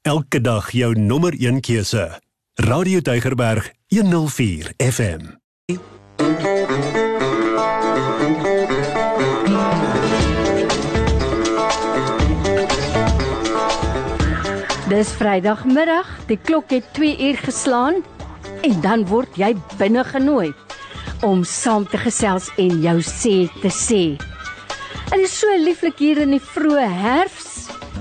[0.00, 2.20] Elke dag jou nommer 1 keuse.
[2.54, 5.26] Radio Deugerberg 104 FM.
[14.88, 18.00] Dis Vrydagmiddag, die klok het 2 uur geslaan
[18.62, 20.54] en dan word jy binne genooi
[21.20, 24.16] om saam te gesels en jou sê te sê.
[25.10, 27.49] Dit is so lieflik hier in die vroeë herfs.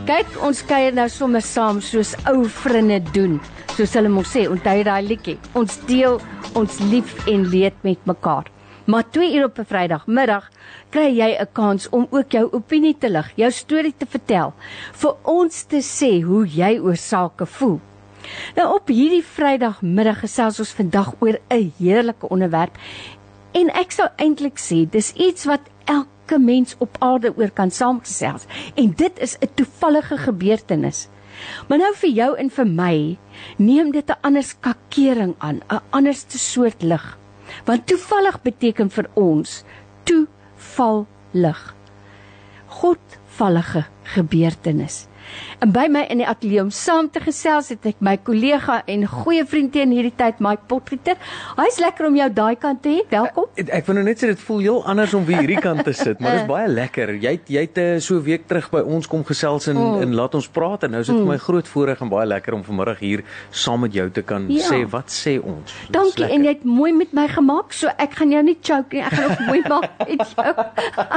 [0.10, 3.36] Kyk, ons kuier nou sommer saam soos ou vriende doen.
[3.76, 5.36] Soos hulle mos sê, onthou daai liedjie.
[5.60, 6.18] Ons deel
[6.58, 8.50] ons lief en leed met mekaar.
[8.90, 10.50] Maar 2 uur op 'n Vrydagmiddag
[10.90, 14.54] kry jy 'n kans om ook jou opinie te lig, jou storie te vertel,
[14.94, 17.80] vir ons te sê hoe jy oor sake voel.
[18.56, 22.76] Nou op hierdie Vrydagmiddag gesels ons vandag oor 'n heerlike onderwerp
[23.52, 28.46] en ek sou eintlik sê dis iets wat elke mens op aarde oor kan saamgesels
[28.76, 31.08] en dit is 'n toevallige gebeurtenis.
[31.68, 33.18] Maar nou vir jou en vir my
[33.58, 37.18] neem dit 'n ander skakering aan, 'n ander soort lig.
[37.66, 39.64] Want toevallig beteken vir ons
[40.04, 41.76] toevallig.
[42.68, 45.09] Godvallige gebeurtenis.
[45.60, 49.06] En by my in die ateljee om saam te gesels het ek my kollega en
[49.10, 51.20] goeie vriend teen hierdie tyd Mike Potgieter.
[51.58, 53.04] Hy's lekker om jou daai kant te hê.
[53.12, 53.50] Welkom.
[53.60, 55.94] Ek, ek wil nou net sê dit voel heel anders om weer hierdie kant te
[55.96, 57.16] sit, maar dit is baie lekker.
[57.20, 60.04] Jy jy het uh, so week terug by ons kom gesels en mm.
[60.06, 61.26] en laat ons praat en nou is dit mm.
[61.26, 64.48] vir my groot voorreg en baie lekker om vanmiddag hier saam met jou te kan
[64.52, 64.66] ja.
[64.70, 65.76] sê wat sê ons.
[65.94, 69.04] Dankie en jy het mooi met my gemaak, so ek gaan jou nie choke nie.
[69.06, 70.54] Ek gaan ook mooi maak met jou.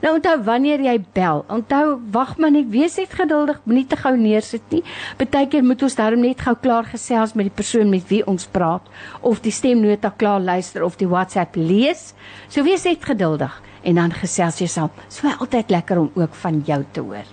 [0.02, 4.14] Nou onthou wanneer jy bel, onthou wag maar net, wees net geduldig, moenie te gou
[4.18, 4.82] neersit nie.
[5.20, 8.88] Partykeer moet ons daarom net gou klaar gesels met die persoon met wie ons praat
[9.22, 12.16] of die stemnota klaar luister of die WhatsApp lees.
[12.50, 14.90] So wees net geduldig en dan gesels jy saam.
[15.10, 17.30] Is altyd lekker om ook van jou te hoor.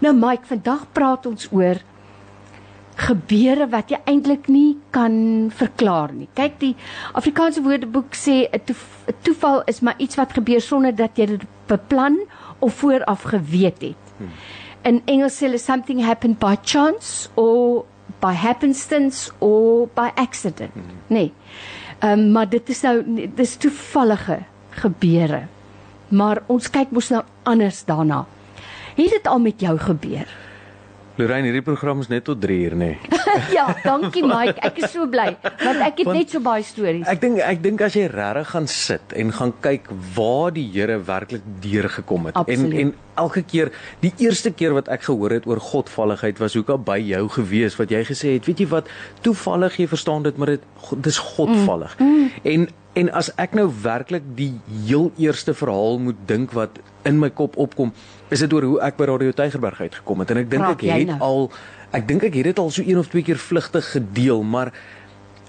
[0.00, 1.82] Nou Mike, vandag praat ons oor
[2.96, 6.28] gebeure wat jy eintlik nie kan verklaar nie.
[6.34, 6.74] Kyk, die
[7.12, 8.60] Afrikaanse Woordeboek sê 'n
[9.22, 12.18] toeval is maar iets wat gebeur sonder dat jy dit beplan
[12.58, 14.02] of vooraf geweet het.
[14.18, 14.30] Hmm.
[14.82, 17.84] In Engels sê hulle something happened by chance or
[18.20, 20.72] by happenstance or by accident.
[20.72, 21.00] Hmm.
[21.06, 21.32] Nee.
[21.98, 23.02] Ehm um, maar dit is nou
[23.34, 24.38] dis toevallige
[24.70, 25.46] gebeure.
[26.08, 28.26] Maar ons kyk mos nou anders daarna.
[28.94, 30.28] Het dit al met jou gebeur?
[31.16, 32.88] Lorraine, hierdie program is net tot 3 uur, nê.
[32.98, 33.14] Nee.
[33.56, 34.58] ja, dankie Mike.
[34.66, 37.06] Ek is so bly want ek het want, net so baie stories.
[37.10, 40.98] Ek dink ek dink as jy regtig gaan sit en gaan kyk waar die Here
[41.06, 42.74] werklik deurgekom het Absoluut.
[42.74, 43.70] en en elke keer
[44.02, 47.94] die eerste keer wat ek gehoor het oor godvalligheid was hoeka by jou gewees wat
[47.94, 48.90] jy gesê het, weet jy wat,
[49.22, 50.66] toevallig jy verstaan dit, maar dit
[51.04, 51.94] dis godvallig.
[52.00, 52.10] Mm.
[52.10, 52.32] Mm.
[52.54, 54.52] En en as ek nou werklik die
[54.86, 57.90] heel eerste verhaal moet dink wat in my kop opkom,
[58.32, 61.10] is dit oor hoe ek by Radio Tygerberg uitgekom het en ek dink ek het
[61.12, 61.18] nou?
[61.20, 61.50] al
[61.94, 64.72] ek dink ek het dit al so een of twee keer vlugtig gedeel, maar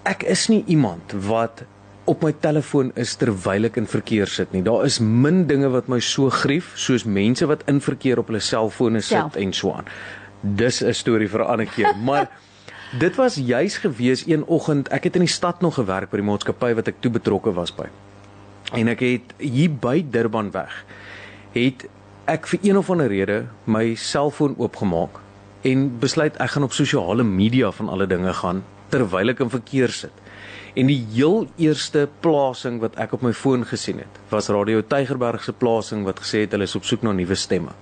[0.05, 1.63] ek is nie iemand wat
[2.05, 4.61] op my telefoon is terwyl ek in verkeer sit nie.
[4.65, 8.43] Daar is min dinge wat my so grief soos mense wat in verkeer op hulle
[8.45, 9.41] selfone sit ja.
[9.41, 9.89] en so aan.
[10.41, 12.29] Dis 'n storie vir 'n ander keer, maar
[12.99, 16.29] dit was juis gewees een oggend, ek het in die stad nog gewerk by die
[16.29, 17.89] maatskappy wat ek toe betrokke was by.
[18.73, 20.85] En ek het hier by Durban weg
[21.55, 21.87] het
[22.25, 23.35] ek vir een of ander rede
[23.69, 25.19] my selfoon oopgemaak
[25.69, 29.93] en besluit ek gaan op sosiale media van alle dinge gaan terwyl ek in verkeer
[29.93, 30.23] sit.
[30.75, 35.45] En die heel eerste plasing wat ek op my foon gesien het, was Radio Tygerberg
[35.45, 37.77] se plasing wat gesê het hulle is op soek na nuwe stemme.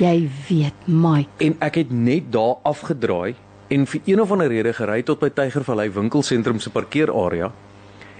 [0.00, 1.30] Jy weet, Mike.
[1.44, 3.36] En ek het net daar afgedraai
[3.68, 7.52] en vir een of ander rede gery tot by Tygervallei winkelsentrum se parkeerarea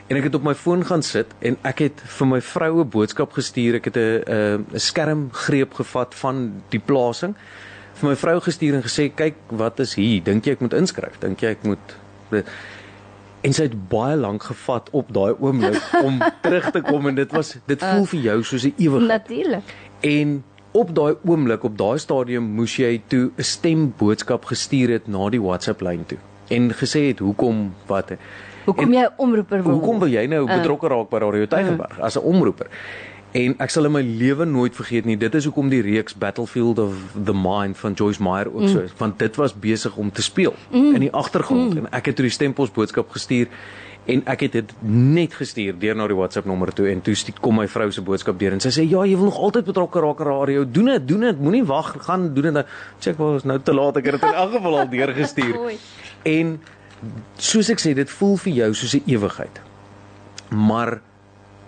[0.09, 3.35] En ek het op my foon gaan sit en ek het vir my vroue boodskap
[3.37, 3.77] gestuur.
[3.77, 7.35] Ek het 'n 'n skermgreep gevat van die plasing.
[8.01, 10.23] Vir my vrou gestuur en gesê, "Kyk, wat is hier?
[10.23, 11.19] Dink jy ek moet inskryf?
[11.21, 11.97] Dink jy ek moet
[13.41, 17.33] En sy het baie lank gevat op daai oomblik om terug te kom en dit
[17.33, 19.09] was dit voel vir jou soos 'n ewigheid.
[19.09, 19.75] Natuurlik.
[20.01, 25.29] En op daai oomblik, op daai stadium moes jy toe 'n stemboodskap gestuur het na
[25.29, 26.19] die WhatsApp lyn toe
[26.49, 28.13] en gesê het hoekom wat
[28.69, 29.79] Hoekom jy omroeper wil?
[29.79, 30.57] Hoekom wil jy nou Uh.
[30.61, 32.69] betrokke raak by Radio Tygerberg as 'n omroeper?
[33.37, 35.17] En ek sal in my lewe nooit vergeet nie.
[35.21, 36.95] Dit is hoekom die reeks Battlefield of
[37.25, 40.55] the Mind van Joyce Meyer ook so is, want dit was besig om te speel
[40.73, 43.47] in die agtergrond en ek het toe die stempels boodskap gestuur
[44.09, 47.57] en ek het dit net gestuur deur na die WhatsApp nommer toe en toe kom
[47.61, 50.21] my vrou se boodskap deur en sy sê ja, jy wil nog altyd betrokke raak
[50.21, 50.65] aan radio.
[50.65, 51.41] Doen dit, doen dit.
[51.41, 52.53] Moenie wag, gaan doen dit.
[52.53, 52.65] nou."
[52.99, 53.97] Check wel, is nou te laat.
[53.97, 55.59] Ek het dit in elk geval al deurgestuur.
[55.59, 55.77] Oei.
[56.23, 56.61] En
[57.37, 59.61] soos ek sê, dit voel vir jou soos 'n ewigheid.
[60.51, 61.01] Maar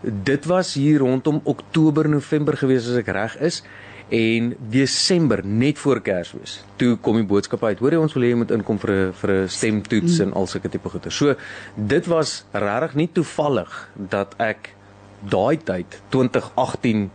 [0.02, 3.62] dit was hier rondom Oktober, November gewees as ek reg is
[4.10, 6.64] en Desember net voor Kersfees.
[6.76, 7.78] Toe kom die boodskap uit.
[7.78, 10.46] Hoor jy ons wil hê jy moet inkom vir 'n vir 'n stemtoets en al
[10.46, 11.10] sulke tipe goeie.
[11.10, 11.34] So
[11.76, 14.74] dit was regtig nie toevallig dat ek
[15.20, 17.10] daai tyd 2018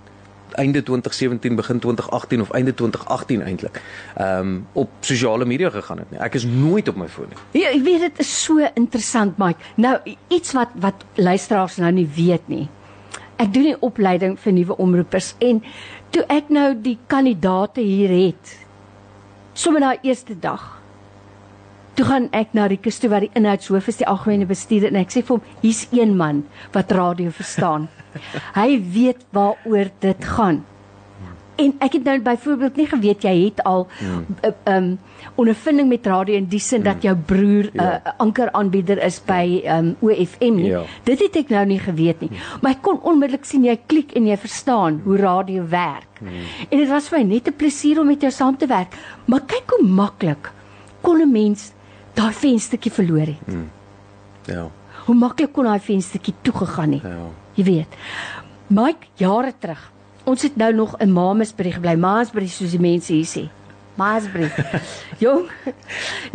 [0.55, 3.81] einde 2017 begin 2018 of einde 2018 eintlik
[4.15, 6.19] ehm um, op sosiale media gegaan het nie.
[6.19, 7.61] Ek is nooit op my foon nie.
[7.61, 9.59] Ja, ek weet dit is so interessant, Mike.
[9.75, 9.97] Nou
[10.27, 12.67] iets wat wat luisteraars nou nie weet nie.
[13.35, 15.59] Ek doen die opleiding vir nuwe omroepers en
[16.15, 18.55] toe ek nou die kandidate hier het,
[19.53, 20.75] sommer na eerste dag.
[21.95, 25.13] Toe gaan ek na Rikus toe wat die inhoudshoof is, die algemene bestuurder en ek
[25.13, 26.41] sê vir hom, hier's een man
[26.75, 27.87] wat radio verstaan.
[28.53, 30.65] Hy weet waaroor dit gaan.
[31.55, 34.99] En ek het nou byvoorbeeld nie geweet jy het al 'n uh, um,
[35.35, 38.01] ondervinding met radio in die sin dat jou broer 'n Ja.
[38.05, 40.65] uh, ankeraanbieder is by um, OFM nie.
[40.65, 40.81] Ja.
[41.03, 42.29] Dit het ek nou nie geweet nie.
[42.61, 46.19] Maar ek kon onmiddellik sien jy klik en jy verstaan hoe radio werk.
[46.69, 48.93] En dit was vir my net 'n plesier om met jou saam te werk.
[49.25, 50.51] Maar kyk hoe maklik
[51.01, 51.71] kon 'n mens
[52.13, 53.55] daai venstertjie verloor het.
[54.45, 54.67] Ja.
[55.05, 57.01] Hoe maklik kon daai venstertjie toegegaan het.
[57.01, 57.31] Ja.
[57.55, 57.99] Jy weet.
[58.67, 59.91] Mike jare terug.
[60.25, 61.95] Ons het nou nog in Mamasbury gebly.
[61.95, 63.45] Mamasbury soos die mense hier sê.
[63.95, 64.49] Mamasbury.
[65.23, 65.47] Jong.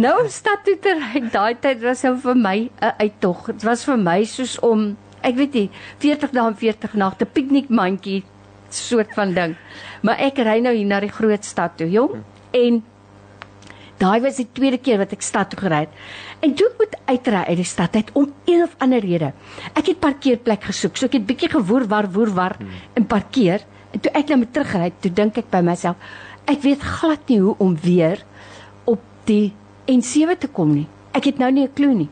[0.00, 3.46] Nou om stad toe te ry, daai tyd was nou vir my 'n uittog.
[3.52, 5.70] Dit was vir my soos om ek weet nie
[6.00, 8.22] 40 dae en 40 nagte piknikmandjie
[8.70, 9.56] soort van ding.
[10.02, 12.22] Maar ek ry nou hier na die groot stad toe, jong.
[12.56, 12.82] En
[14.00, 15.96] Daai was die tweede keer wat ek stad toe gery het.
[16.40, 19.32] En toe moet uitry uit die stad uit om een of ander rede.
[19.74, 20.96] Ek het parkeerplek gesoek.
[20.96, 22.56] So ek het bietjie gewoer waar woer waar
[22.96, 23.64] in parkeer.
[23.90, 25.96] En toe ek nou moet terugry, toe dink ek by myself,
[26.48, 28.22] ek weet glad nie hoe om weer
[28.88, 29.52] op die
[29.90, 30.86] N7 te kom nie.
[31.12, 32.08] Ek het nou nie 'n klou nie.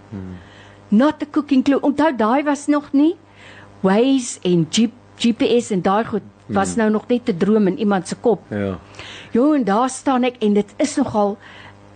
[0.90, 1.80] Not a cooking clue.
[1.80, 3.16] Onthou daai was nog nie
[3.80, 4.88] Waze en G
[5.18, 8.40] GPS en daai goed was nou nog net 'n droom in iemand se kop.
[8.50, 8.78] Ja.
[9.30, 11.38] Jo, en daar staan ek en dit is nogal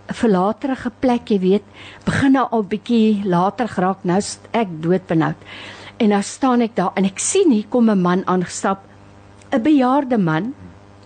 [0.07, 1.63] verlaterige plek, jy weet.
[2.05, 4.03] Begin nou al bietjie later geraak.
[4.03, 4.19] Nou
[4.51, 5.35] ek doodbenoud.
[5.97, 8.83] En nou staan ek daar en ek sien hier kom 'n man aangestap.
[9.51, 10.53] 'n Bejaarde man,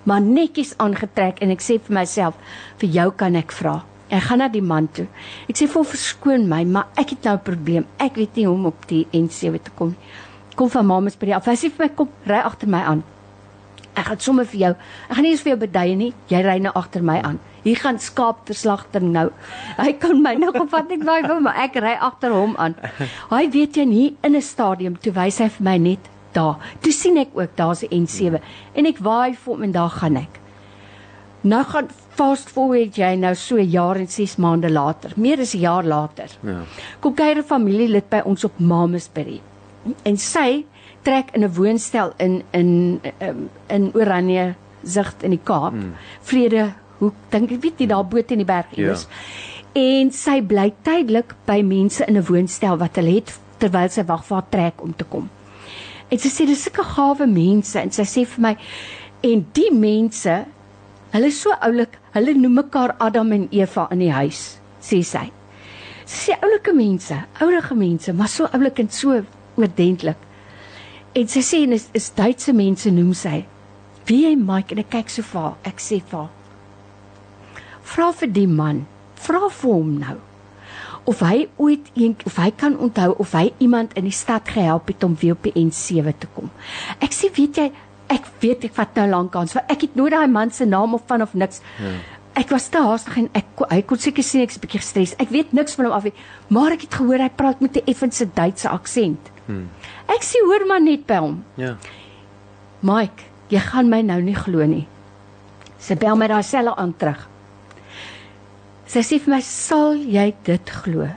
[0.03, 2.35] maar netjies aangetrek en ek sê vir myself,
[2.77, 3.83] vir jou kan ek vra.
[4.09, 5.07] Ek gaan na die man toe.
[5.49, 7.85] Ek sê vir hom verskoon my, maar ek het nou 'n probleem.
[7.99, 9.97] Ek weet nie hoe om op die N7 te kom nie.
[10.55, 11.45] Kom van Mamas by die af.
[11.45, 13.03] Hy sê vir my kom, ry agter my aan.
[13.97, 14.71] Ek gaan sommer vir jou.
[15.09, 16.13] Ek gaan nie eens vir jou beduie nie.
[16.29, 17.39] Jy ry nou agter my aan.
[17.67, 19.27] Hier gaan skaapverslagting nou.
[19.75, 22.77] Hy kan my nou gevat ek waai vir maar ek ry agter hom aan.
[23.31, 26.55] Hy weet jy nie in 'n stadium toe wys hy vir my net daar.
[26.81, 28.39] Toe sien ek ook daar's 'n N7
[28.73, 30.39] en ek waai vir hom en daar gaan ek.
[31.43, 35.53] Nou gaan fast forward jy nou so 'n jaar en 6 maande later, meer as
[35.53, 36.29] 'n jaar later.
[36.41, 36.61] Ja.
[36.99, 39.41] Kom kuier 'n familielid by ons op Mamasbury.
[40.03, 40.65] En sy
[41.01, 45.73] trek in 'n woonstel in in in, in Oranje Zicht in die Kaap.
[45.73, 45.94] Mm.
[46.21, 48.92] Vrede hoek dink ek weet nie daar bo teen die berg Ja.
[48.92, 49.07] is.
[49.75, 54.23] En sy bly tydelik by mense in 'n woonstel wat hulle het terwyl sy wag
[54.25, 55.30] vir haar trek om te kom.
[56.11, 58.57] En sy sê dis sulke gawe mense en sy sê vir my
[59.23, 60.45] en die mense
[61.11, 65.31] hulle is so oulik, hulle noem mekaar Adam en Eva in die huis, sê sy.
[66.06, 69.21] Sy sê oulike mense, ouerige mense, maar so oulik en so
[69.57, 70.18] oordentlik.
[71.16, 73.45] En sy sê en is, is Duitse mense noem sy.
[74.06, 75.56] Wie jy Mike en ek kyk so vir haar.
[75.66, 76.30] Ek sê vir haar.
[77.87, 80.17] Vra vir die man, vra vir hom nou
[81.07, 84.89] of hy ooit een of hy kan onthou of hy iemand in die stad gehelp
[84.91, 86.49] het om weer op die N7 te kom.
[86.99, 87.67] Ek sê weet jy,
[88.11, 90.97] ek weet ek vat nou lank kans want ek het nooit daai man se naam
[90.97, 91.61] of van of niks.
[91.79, 91.94] Ja.
[92.37, 95.15] Ek was te haastig en ek hy kon seker sien ek's 'n bietjie gestres.
[95.17, 96.13] Ek weet niks van hom af nie,
[96.49, 99.31] maar ek het gehoor hy praat met 'n effense Duitse aksent.
[99.47, 99.69] Hmm.
[100.07, 101.44] Ek sê hoor maar net by hom.
[101.56, 101.77] Ja.
[102.81, 104.87] Mike, jy gaan my nou nie glo nie.
[105.79, 107.27] Sy bel my daai selfe aan terug.
[108.87, 111.09] Sy sê vir my, "Sal jy dit glo?"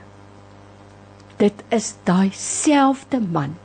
[1.39, 3.57] Dit is daai selfde man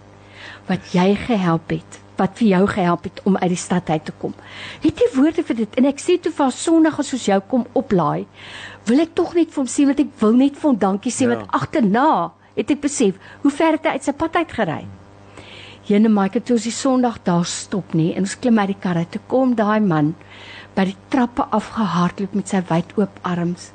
[0.68, 4.12] wat jy gehelp het, wat vir jou gehelp het om uit die stad uit te
[4.12, 4.34] kom.
[4.82, 5.76] Het jy woorde vir dit?
[5.78, 8.26] En ek sê toe vir Sondag as soos jou kom oplaai,
[8.86, 11.28] wil ek tog net vir hom sê wat ek wil net vir hom dankie sê
[11.28, 11.36] Ja.
[11.36, 14.86] wat agterna het ek besef hoe ver het hy uit sy pad uit gery.
[15.88, 19.06] Jene Mike toe ons die Sondag daar stop nie en ons klim uit die karre
[19.06, 20.16] toe kom daai man
[20.76, 23.75] by die trappe afgehardloop met sy wyd oop arms.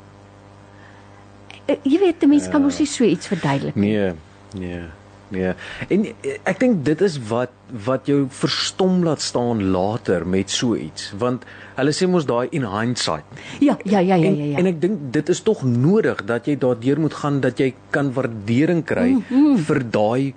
[1.67, 3.93] Eh, Jy weet, die mens kan mos nie so iets verduidelik nie.
[3.93, 4.13] Nee,
[4.59, 4.83] nee.
[5.31, 5.53] Nee.
[5.89, 7.55] En eh, ek dink dit is wat
[7.87, 11.45] wat jou verstom laat staan later met so iets, want
[11.77, 13.27] hulle sê mos daai in hindsight.
[13.63, 14.49] Ja, ja, ja, ja, En, ja.
[14.51, 14.59] ja.
[14.59, 18.11] en ek dink dit is tog nodig dat jy daardeur moet gaan dat jy kan
[18.17, 19.61] waardering kry mm, mm.
[19.69, 20.35] vir daai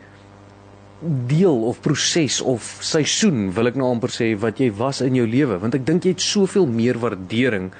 [1.28, 5.26] deel of proses of seisoen wil ek nou amper sê wat jy was in jou
[5.28, 7.74] lewe want ek dink jy het soveel meer waardering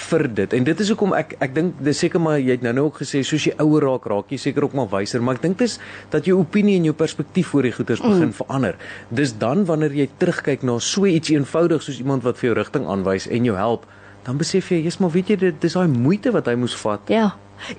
[0.00, 2.72] vir dit en dit is hoekom ek ek dink dis seker maar jy het nou
[2.78, 5.44] nou ook gesê soos jy ouer raak raak jy seker ook maar wyser maar ek
[5.48, 5.78] dink dis
[6.14, 8.36] dat jou opinie en jou perspektief oor die goeters begin mm.
[8.40, 8.80] verander
[9.10, 12.88] dis dan wanneer jy terugkyk na so iets eenvoudig soos iemand wat vir jou rigting
[12.88, 13.86] aanwys en jou help
[14.26, 17.12] dan besef jy jy's maar weet jy dit dis daai moeite wat hy moes vat
[17.12, 17.30] Ja.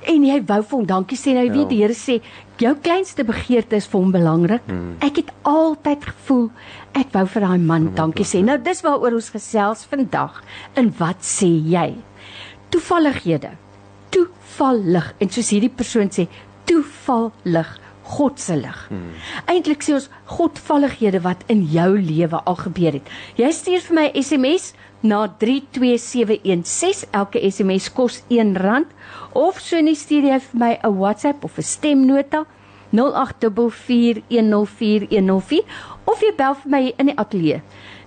[0.05, 1.33] En jy wou vir hom dankie sê.
[1.33, 1.57] Nou jy Ja.
[1.57, 2.21] weet die Here sê
[2.57, 4.61] jou kleinste begeerte is vir hom belangrik.
[4.67, 4.95] Hmm.
[5.01, 6.51] Ek het altyd gevoel
[6.93, 8.43] ek wou vir daai man dankie sê.
[8.43, 10.43] Nou dis waaroor ons gesels vandag.
[10.75, 11.95] En wat sê jy?
[12.71, 13.55] Toevallighede.
[14.09, 15.13] Toevallig.
[15.19, 16.27] En soos hierdie persoon sê,
[16.69, 17.69] toevallig
[18.11, 18.79] God se lig.
[18.89, 19.11] Hmm.
[19.51, 23.07] Eintlik sê ons godvallighede wat in jou lewe al gebeur het.
[23.39, 24.63] Jy stuur vir my SMS
[25.01, 27.07] na 32716.
[27.15, 28.85] Elke SMS kos R1
[29.37, 32.45] of so net stuur jy vir my 'n WhatsApp of 'n stemnota
[32.91, 35.63] 0824104104
[36.05, 37.61] of jy bel vir my in die ateljee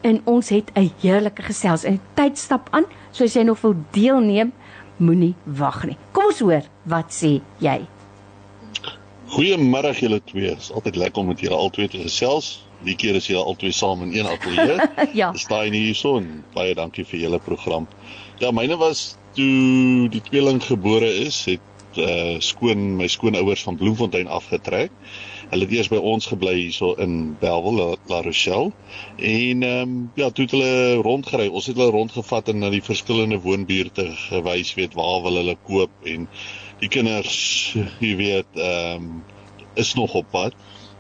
[0.05, 2.85] en ons het 'n heerlike gesels en tyd stap aan.
[3.11, 4.51] So as jy nog wil deelneem,
[4.97, 5.97] moenie wag nie.
[6.11, 7.87] Kom ons hoor, wat sê jy?
[9.33, 10.49] Goeiemiddag julle twee.
[10.49, 12.61] Dit is altyd lekker om met julle albei te gesels.
[12.83, 14.77] Die keer is julle albei saam in een ateljee.
[15.21, 15.33] ja.
[15.33, 16.43] Staan hier hierson.
[16.53, 17.87] Baie dankie vir julle program.
[18.37, 21.61] Ja, myne was toe die tweeling gebore is, het
[21.97, 24.91] uh skoon my skoonouers van Bloemfontein afgetrek.
[25.51, 28.71] Hulle het eers by ons gebly hierso in Bellville, La, La Rochelle.
[29.17, 31.49] En ehm um, ja, toe het hulle rondgery.
[31.51, 36.07] Ons het hulle rondgevat en na die verskillende woonbuurte gewys, weet waar wil hulle koop
[36.07, 36.29] en
[36.79, 37.41] die kinders,
[38.05, 39.23] jy weet, ehm um,
[39.79, 40.55] is nog op pad.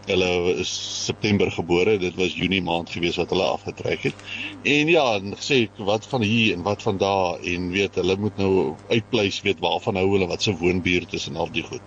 [0.05, 0.71] Hulle is
[1.05, 1.97] September gebore.
[2.01, 4.23] Dit was Junie maand gewees wat hulle afgetrek het.
[4.63, 8.37] En ja, en gesê wat van hier en wat van daar en weet hulle moet
[8.37, 11.83] nou uitpleis weet waarvan hou hulle wat se woonbuurt is en al die goed.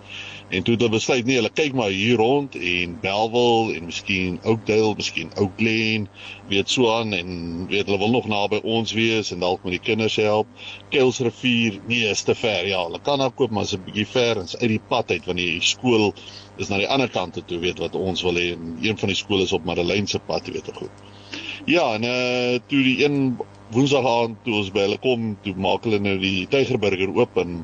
[0.49, 4.37] En toe het hulle besluit nee, hulle kyk maar hier rond en Belwel en miskien
[4.43, 6.09] Oakdale, miskien Oakland,
[6.51, 7.31] weet so aan en
[7.71, 10.47] weet hulle wil nog naby ons wees en dalk met die kinders help.
[10.93, 12.67] Kuilsrivier, nee, is te ver.
[12.69, 15.11] Ja, hulle kan daar koop, maar is 'n bietjie ver en is uit die pad
[15.11, 16.13] uit want die skool
[16.55, 19.17] is na die ander kant toe weet wat ons wil hê en een van die
[19.17, 21.03] skole is op Madeleine se pad, weet ek goed.
[21.65, 23.37] Ja, en uh toe die een
[23.73, 27.55] Woensdag aand toe ons by hulle kom, toe maak hulle nou die Tygerburger oop en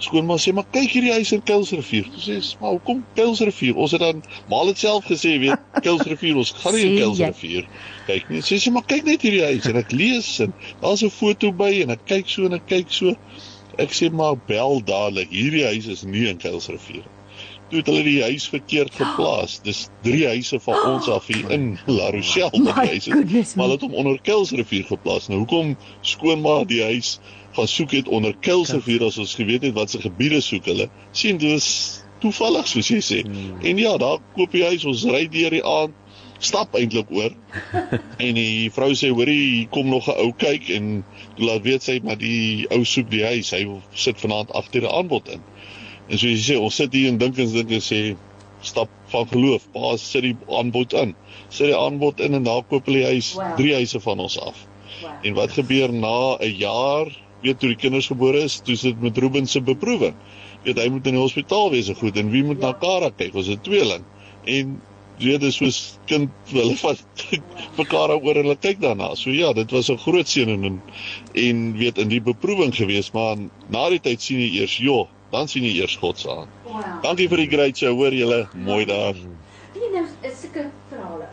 [0.00, 2.08] skoonma sê maar kyk hierdie huis in Kuilsrivier.
[2.14, 3.76] Toe sê sy, "Maar hoekom Kuilsrivier?
[3.76, 6.98] Ons het dan maar dit self gesê, weet, Kuilsrivier, ons gaan nie Sê in?
[7.02, 7.68] Kuilsrivier
[8.06, 11.12] kyk nie." Sê sy, "Maar kyk net hierdie huis." En ek lees en daar's 'n
[11.20, 13.16] foto by en ek kyk so en ek kyk so.
[13.78, 15.28] Ek sê maar bel dadelik.
[15.28, 17.04] Hierdie huis is nie in Kuilsrivier.
[17.70, 19.58] Toe het hulle die huis verkeerd geplaas.
[19.66, 23.06] Dis drie huise van ons af hier in La Rochelle wat My die huis
[23.42, 23.54] is.
[23.54, 25.30] Maar hulle het hom onder Kuilsrivier geplaas.
[25.30, 27.18] Nou hoekom skoonma die huis
[27.54, 30.90] gaan soek het onder Kuilsrivier as ons geweet het wat se gebiede soek hulle?
[31.12, 31.66] sien dis
[32.20, 33.22] toevallig soos jy sê.
[33.26, 33.56] Hmm.
[33.64, 35.96] En ja, daar koop jy huis, ons ry deur die aand
[36.40, 37.34] stap eintlik oor.
[38.24, 41.04] en die vrou sê hoorie, hier kom nog 'n ou kyk en
[41.36, 43.52] laat weet sy maar die ou soek die huis.
[43.56, 45.44] Hy sit vanaand agter 'n aanbod in.
[46.10, 48.00] En soos jy sê, ons sit hier en dink en dink en sê
[48.66, 49.68] stap van geloof.
[49.74, 51.14] Pa sit die aanbod in.
[51.48, 53.54] Sit die aanbod in en daar koop hulle huis, Wow.
[53.60, 54.66] drie huise van ons af.
[55.24, 57.06] En wat gebeur na 'n jaar,
[57.42, 60.14] weet toe die kinders gebore is, toe sit met Ruben se beproewing.
[60.64, 63.34] Weet hy moet in die hospitaal wees en goed en wie moet na Kara kyk?
[63.34, 64.04] Ons het tweeling.
[64.44, 64.80] En
[65.18, 67.04] weet dis soos kind hulle vat
[67.76, 69.14] vir Kara oor en hulle kyk daarna.
[69.14, 70.82] So ja, dit was 'n groot seëning en
[71.34, 73.36] en weet in die beproewing gewees, maar
[73.68, 76.48] na die tyd sien jy eers, joh, dan sien jy eers God se hand.
[76.64, 76.82] Wow.
[77.02, 78.48] Dankie vir die great show, hoor julle.
[78.54, 79.14] Mooi daar.
[79.74, 81.28] Wie nou is sulke verhale?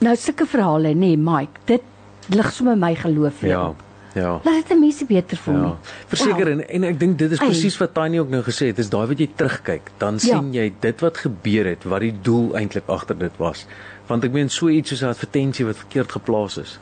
[0.00, 1.82] Nou sulke verhale, nee, Mike, dit
[2.30, 3.50] lig sommer my geloof weer.
[3.50, 3.74] Ja.
[4.14, 4.40] Ja.
[4.42, 5.76] Laat dit mense beter voel Ja.
[6.10, 6.48] Verseker Wow.
[6.48, 9.06] en en ek dink dit is presies wat Tanya ook nou gesê het, is daai
[9.06, 13.18] wat jy terugkyk, dan sien jy dit wat gebeur het, wat die doel eintlik agter
[13.18, 13.66] dit was.
[14.08, 16.78] Want ek meen so iets soos 'n advertensie wat verkeerd geplaas is.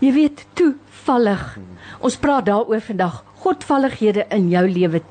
[0.00, 1.58] Jy weet, toevallig.
[2.00, 3.24] Ons praat daaroor vandag.
[3.44, 5.02] Godvallighede in jou lewe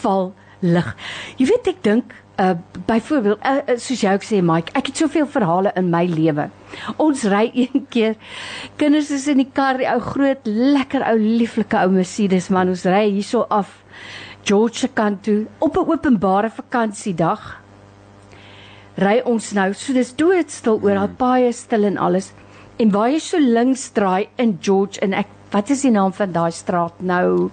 [0.00, 0.36] toevallig.
[0.60, 0.88] lig.
[1.40, 2.54] Jy weet ek dink uh
[2.88, 6.46] byvoorbeeld uh, uh, soos jy ook sê Mike, ek het soveel verhale in my lewe.
[7.00, 8.16] Ons ry een keer
[8.80, 12.86] kinders is in die kar, die ou groot lekker ou lieflike ou Mercedes man, ons
[12.88, 13.74] ry hierso af
[14.48, 17.58] George se kant toe op 'n openbare vakansiedag.
[19.00, 22.32] Ry ons nou, so dis doodstil oor, al baie stil en alles.
[22.80, 26.32] En waar jy so links draai in George en ek wat is die naam van
[26.32, 27.50] daai straat nou?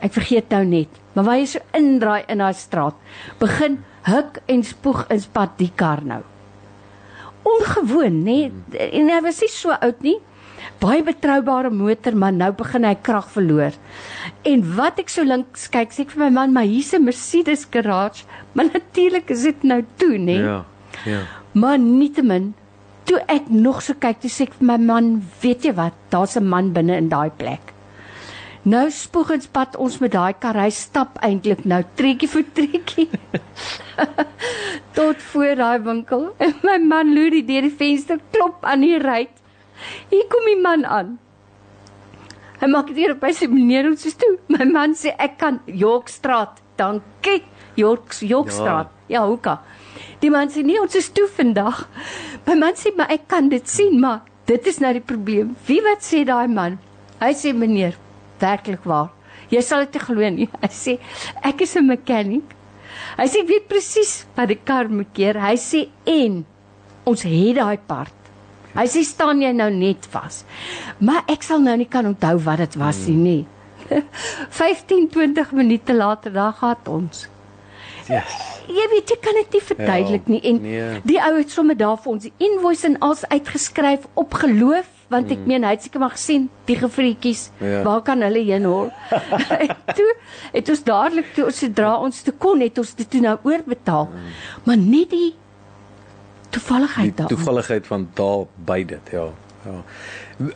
[0.00, 0.88] Ek vergeet nou net.
[1.18, 2.94] Maar waar jy so indraai in daai straat,
[3.40, 6.20] begin huk en spoeg in pad die kar nou.
[7.42, 8.36] Ongewoon, nê?
[8.46, 8.90] Nee?
[9.00, 10.14] En hy was nie so oud nie.
[10.78, 13.74] Baie betroubare motor, maar nou begin hy krag verloor.
[14.46, 17.66] En wat ek so links kyk, sê ek vir my man, maar hier's 'n Mercedes
[17.66, 18.22] garage,
[18.54, 20.38] maar natuurlik is dit nou toe, nê?
[20.38, 20.42] Nee?
[20.46, 20.64] Ja.
[21.04, 21.20] Ja.
[21.52, 22.54] Maar nietemin,
[23.04, 25.10] toe ek nog so kyk, toe sê ek vir my man,
[25.42, 25.98] weet jy wat?
[26.10, 27.74] Daar's 'n man binne in daai plek.
[28.68, 30.56] Nou spoeg ons pad ons met daai kar.
[30.58, 33.06] Hy stap eintlik nou trekkie vir trekkie.
[34.98, 36.26] Tot voor daai winkel.
[36.42, 39.32] En my man loer die deur die venster klop aan die ruit.
[40.10, 41.14] Hier kom die man aan.
[42.58, 44.34] Hy maak dit op by sy meneer ons is toe.
[44.50, 46.58] My man sê ek kan Yorkstraat.
[46.80, 47.44] Dankie.
[47.78, 48.90] York Yorkstraat.
[49.06, 49.60] Ja, ja hoeka.
[50.18, 51.84] Die man sê nee, ons is toe vandag.
[52.48, 55.54] My man sê maar ek kan dit sien, maar dit is nou die probleem.
[55.70, 56.80] Wie wat sê daai man?
[57.22, 57.94] Hy sê meneer,
[58.40, 59.10] werklik waar.
[59.52, 60.48] Jy sal dit glo nie.
[60.62, 60.98] Hy sê
[61.42, 62.54] ek is 'n mechanic.
[63.18, 65.38] Hy sê weet presies wat die kar moet keer.
[65.40, 66.44] Hy sê en
[67.08, 68.14] ons het daai part.
[68.76, 70.44] Hy sê staan jy nou net vas.
[71.00, 73.46] Maar ek sal nou nie kan onthou wat dit was nie, nie.
[74.50, 77.26] 15 20 minute later dan gaan ons.
[78.08, 78.36] Yes.
[78.68, 81.00] Jy weet jy kan dit nie verduidelik nie en nee.
[81.08, 85.30] die ou het sommer daar vir ons die invoice en alles uitgeskryf op geloof want
[85.32, 85.46] ek Mm.
[85.48, 87.82] meen hy het seker maar gesien die gevrietjies Ja.
[87.82, 88.90] waar kan hulle heen hoor
[89.98, 90.08] toe
[90.52, 94.08] het ons dadelik toe ons sodra ons te kon het ons dit toe nou oorbetaal
[94.64, 95.34] maar nie die
[96.50, 97.14] toevalligheid Mm.
[97.14, 99.28] die daar toevalligheid van daar by dit ja
[99.64, 99.82] ja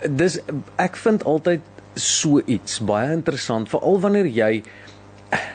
[0.08, 0.38] dis
[0.76, 1.60] ek vind altyd
[1.94, 4.62] so iets baie interessant veral wanneer jy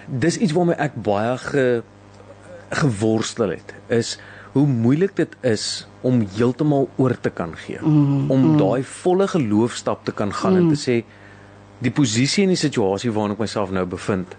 [0.07, 1.67] dis iets waarmee ek baie ge
[2.69, 4.17] geworstel het is
[4.57, 8.57] hoe moeilik dit is om heeltemal oor te kan gee mm, om mm.
[8.61, 10.59] daai volle geloofstap te kan gaan mm.
[10.59, 10.97] en te sê
[11.85, 14.37] die posisie en die situasie waarin ek myself nou bevind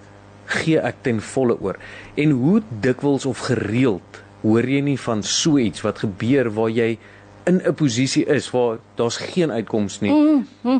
[0.59, 1.79] gee ek ten volle oor
[2.17, 6.97] en hoe dikwels of gereeld hoor jy nie van so iets wat gebeur waar jy
[7.49, 10.13] in 'n posisie is waar daar's geen uitkoms nie.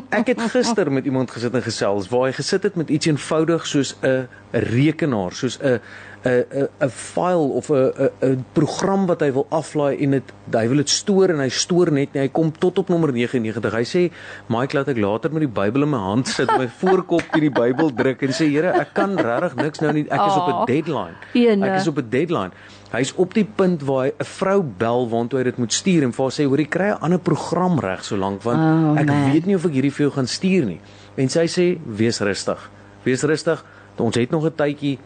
[0.09, 3.65] Ek het gister met iemand gesit en gesels waar hy gesit het met iets eenvoudig
[3.65, 5.79] soos 'n 'n rekenaar, soos 'n
[6.25, 10.77] 'n 'n file of 'n 'n program wat hy wil aflaai en dit hy wil
[10.77, 12.21] dit stoor en hy stoor net nie.
[12.21, 13.71] Hy kom tot op nommer 99.
[13.73, 14.11] Hy sê,
[14.49, 17.49] "Mike, laat ek later met die Bybel in my hand sit, my voorkop teen die
[17.61, 20.03] Bybel druk en sê, Here, ek kan regtig niks nou nie.
[20.09, 21.15] Ek is op 'n deadline.
[21.63, 22.51] Ek is op 'n deadline."
[22.91, 26.11] Hy's op die punt waar hy 'n vrou bel waantoe hy dit moet stuur en
[26.11, 29.05] vir haar sê, "Hoor, jy kry 'n ander program reg so lank want Oh, ek
[29.05, 29.31] man.
[29.31, 30.81] weet nie of ek hierdie vir jou gaan stuur nie."
[31.15, 32.69] En sy sê, "Wees rustig.
[33.03, 33.63] Wees rustig.
[33.97, 34.97] Ons het nog 'n tydjie."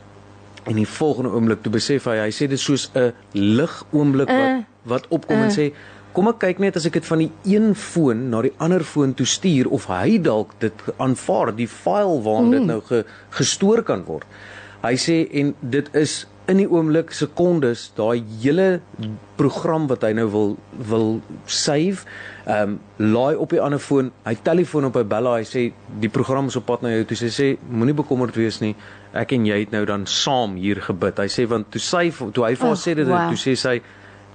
[0.64, 4.50] En die volgende oomblik toe besef hy, hy sê dit soos 'n lig oomblik wat
[4.54, 5.74] Uh, wat opkom en sê,
[6.12, 9.14] "Kom ek kyk net as ek dit van die een foon na die ander foon
[9.14, 14.04] toe stuur of hy dalk dit aanvaar, die file waarin dit nou ge, gestoor kan
[14.04, 14.26] word."
[14.84, 18.82] Hy sê en dit is in die oomblik sekondes daai hele
[19.40, 20.58] program wat hy nou wil
[20.90, 22.04] wil save,
[22.46, 25.72] ehm um, laai op die ander foon, hy telefoon op hy bel hy sê
[26.04, 27.18] die program is op pad na jou toe.
[27.18, 28.76] Sy sê moenie bekommerd wees nie.
[29.14, 31.20] Ek en jy het nou dan saam hier gebid.
[31.22, 33.30] Hy sê want toe sy toe hy vir haar Oh, sê dit wow.
[33.30, 33.82] toe sê sy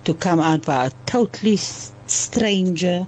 [0.04, 3.06] to come out by a totally stranger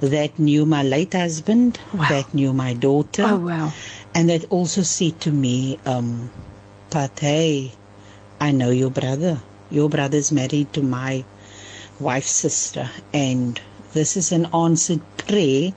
[0.00, 2.08] that knew my late husband, Wow.
[2.08, 3.72] that knew my daughter, Oh wow.
[4.14, 6.30] And that also said to me, um,
[6.90, 7.72] but hey,
[8.40, 9.40] I know your brother.
[9.70, 11.24] Your brother's married to my
[11.98, 13.58] wife's sister, and
[13.94, 15.72] this is an answered prayer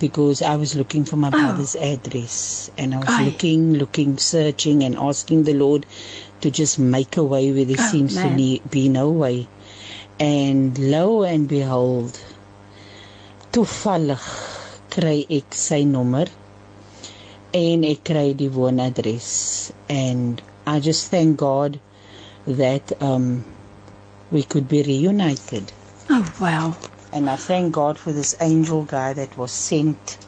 [0.00, 3.24] because I was looking for my brother's address, and I was Aye.
[3.26, 5.86] looking, looking, searching, and asking the Lord
[6.40, 8.36] to just make a way where there Oh, seems to man.
[8.36, 9.46] ne- be no way.
[10.18, 12.18] And lo and behold,
[13.52, 14.22] toevallig
[14.90, 16.26] kry ek sy nommer
[17.52, 21.78] en ek kry die woonadres and I just thank God
[22.46, 23.44] that um
[24.30, 25.72] we could be reunited
[26.10, 26.76] Oh wow.
[27.12, 30.18] and I thank God for this angel guy that was sent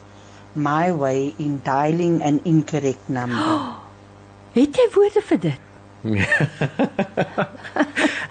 [0.55, 3.75] my way in dialing an incorrect number.
[4.53, 5.68] Het jy woorde vir dit?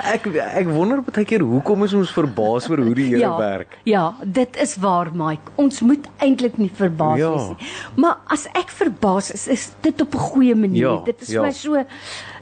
[0.08, 3.74] Ek ek wonder baie keer hoekom is ons verbaas oor hoe die Here werk.
[3.88, 5.52] Ja, dit is waar, Mike.
[5.60, 7.32] Ons moet eintlik nie verbaas Ja.
[7.34, 7.68] wees nie.
[7.96, 10.86] Maar as ek verbaas is, is dit op 'n goeie manier.
[10.86, 11.40] Ja, dit is ja.
[11.42, 11.84] vir my so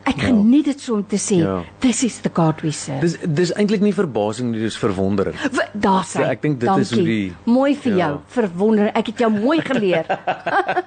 [0.06, 1.62] ek geniet dit so om te sê, Ja.
[1.82, 3.00] this is the God we serve.
[3.00, 5.34] Dis dis eintlik nie verbasing nie, dis verwondering.
[5.52, 6.20] W- Daar's hy.
[6.22, 7.04] Ja, ek dink dit is hoe Dankie.
[7.34, 8.06] die- mooi vir Ja.
[8.06, 8.20] jou.
[8.28, 8.90] Verwonder.
[8.94, 10.06] Ek het jou mooi geleer.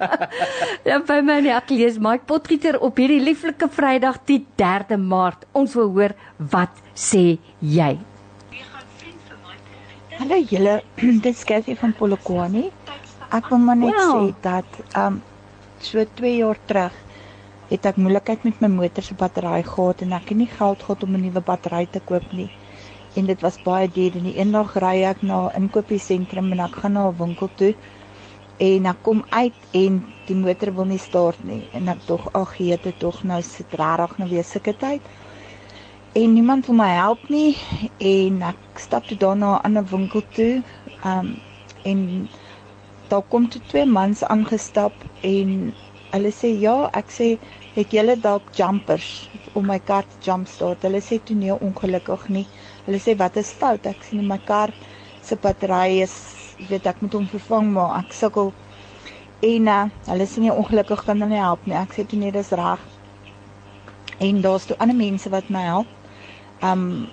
[0.88, 5.44] ja, by my nie, ek lees Mike Potgieter op hierdie lieflike Vrydag die 3de Maart.
[5.52, 7.98] Ons wil hoor wat sê jy?
[10.20, 10.82] Hallo julle,
[11.24, 12.66] dit is Cathy van Polokwane.
[13.32, 14.28] Ek wil maar net Wow.
[14.28, 14.64] sê dat
[14.96, 15.22] um
[15.80, 16.92] so 2 jaar terug
[17.70, 21.02] het ek moeilikheid met my motor se battery gehad en ek het nie geld gehad
[21.06, 22.50] om 'n nuwe battery te koop nie.
[23.16, 26.92] En dit was baie duur en eendag ry ek na 'n inkopiesentrum en ek gaan
[26.92, 27.74] na 'n winkel toe
[28.58, 32.56] en ek kom uit en die motor wil nie start nie en ek dog ag
[32.56, 35.00] gee dit tog nou sit regtig nou weer sulke tyd
[36.12, 37.56] en niemand wil my help nie
[37.98, 40.62] en ek stap toe daar na 'n ander winkel toe.
[41.04, 41.38] Um
[41.84, 42.28] en
[43.08, 45.74] daar kom toe twee mans aangestap en
[46.10, 47.38] hulle sê ja, ek sê
[47.74, 50.82] het julle dalk jumpers om my kar te jumpstart.
[50.86, 52.46] Hulle sê toe nee, ongelukkig nie.
[52.86, 53.86] Hulle sê wat is fout?
[53.86, 54.72] Ek nee, my kar
[55.22, 56.16] se battery is
[56.68, 58.50] weet ek moet hom vervang maar ek sukkel.
[59.46, 61.78] En uh, hulle sê nee, ongelukkig kan hulle nie help nie.
[61.78, 62.82] Ek sê toe nee, dis reg.
[64.20, 65.94] En daar's toe ander mense wat my help.
[66.66, 67.06] Um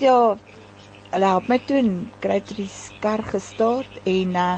[0.00, 0.16] ja,
[1.12, 1.92] hulle help my toe en
[2.24, 2.70] kry toe die
[3.04, 4.56] kar gestart en uh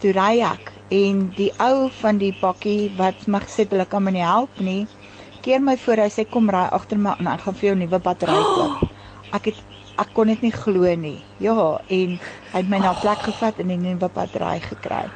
[0.00, 4.10] toe ry ek en die ou van die bakkie wat my gesê hulle kan my
[4.10, 4.86] nie help nie,
[5.42, 7.82] keer my voor hy sê kom ry agter my en ek gaan vir jou 'n
[7.84, 8.88] nuwe battery koop.
[9.32, 9.58] Ek het
[9.98, 11.20] ek kon dit nie glo nie.
[11.38, 11.54] Ja,
[11.88, 12.18] en
[12.52, 15.10] hy het my na 'n plek gevat en 'n nuwe battery gekry.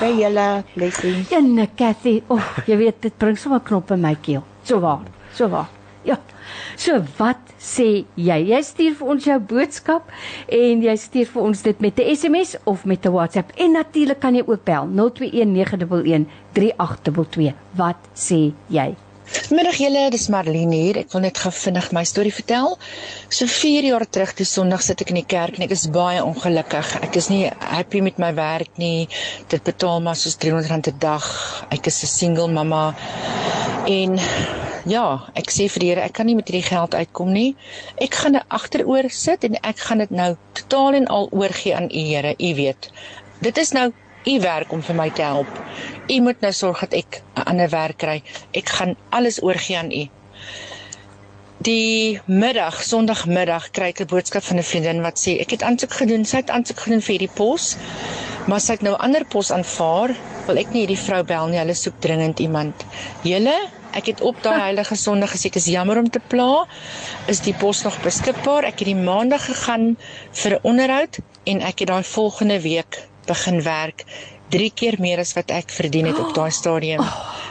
[0.00, 1.30] By julle blessings.
[1.30, 2.22] Ja, Cathy.
[2.28, 4.44] O, oh, jy weet dit bring sommer knop in my keel.
[4.62, 5.00] So waar.
[5.32, 5.68] So waar.
[6.04, 6.18] Ja.
[6.76, 8.46] So wat sê jy?
[8.52, 10.02] Jy stuur vir ons jou boodskap
[10.48, 13.52] en jy stuur vir ons dit met 'n SMS of met 'n WhatsApp.
[13.56, 17.52] En natuurlik kan jy ook bel 0219113822.
[17.74, 18.94] Wat sê jy?
[19.50, 20.98] Middag julle, dis Marlene hier.
[21.02, 22.76] Ek wil net gou vinnig my storie vertel.
[23.28, 26.22] So 4 jaar terug, toe Sondag sit ek in die kerk en ek is baie
[26.22, 26.92] ongelukkig.
[27.02, 29.08] Ek is nie happy met my werk nie.
[29.50, 31.26] Dit betaal maar soos R300 'n dag.
[31.74, 32.94] Ek is 'n single mamma.
[33.86, 34.18] En
[34.86, 37.56] ja, ek sê vir die Here, ek kan nie met hierdie geld uitkom nie.
[38.02, 41.90] Ek gaan dit agteroor sit en ek gaan dit nou totaal en al oorgee aan
[41.90, 42.34] U Here.
[42.38, 42.90] U weet.
[43.42, 43.90] Dit is nou
[44.26, 45.50] u werk om vir my te help.
[46.10, 48.22] U moet nou sorg dat ek 'n ander werk kry.
[48.52, 50.08] Ek gaan alles oorgee aan u.
[51.58, 55.92] Die middag, Sondagmiddag, kry ek 'n boodskap van 'n vriendin wat sê ek het aansoek
[55.92, 57.76] gedoen, sy het aansoek gedoen vir hierdie pos.
[58.46, 60.14] Maar sy het nou ander pos aanvaar.
[60.46, 62.84] Wil ek nie hierdie vrou bel nie, hulle soek dringend iemand.
[63.22, 63.56] Julle,
[63.96, 66.66] ek het op daai heilige Sondag gesê ek is jammer om te pla.
[67.32, 68.68] Is die pos nog beskikbaar?
[68.68, 69.96] Ek het die maandag gegaan
[70.42, 74.04] vir 'n onderhoud en ek het daai volgende week begin werk.
[74.50, 77.02] 3 keer meer as wat ek verdien het op daai stadium.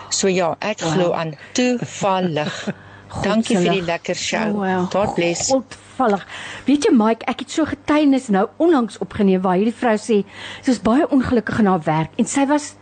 [0.09, 2.69] So ja, ek glo aan toevallig.
[3.27, 4.63] Dankie vir die lekker show.
[4.91, 5.51] God bless.
[5.51, 6.25] Godvallig.
[6.65, 10.23] Weet jy Mike, ek het so getuienis nou onlangs opgeneem waar hierdie vrou sê
[10.61, 12.73] sy is baie ongelukkig in haar werk en sy was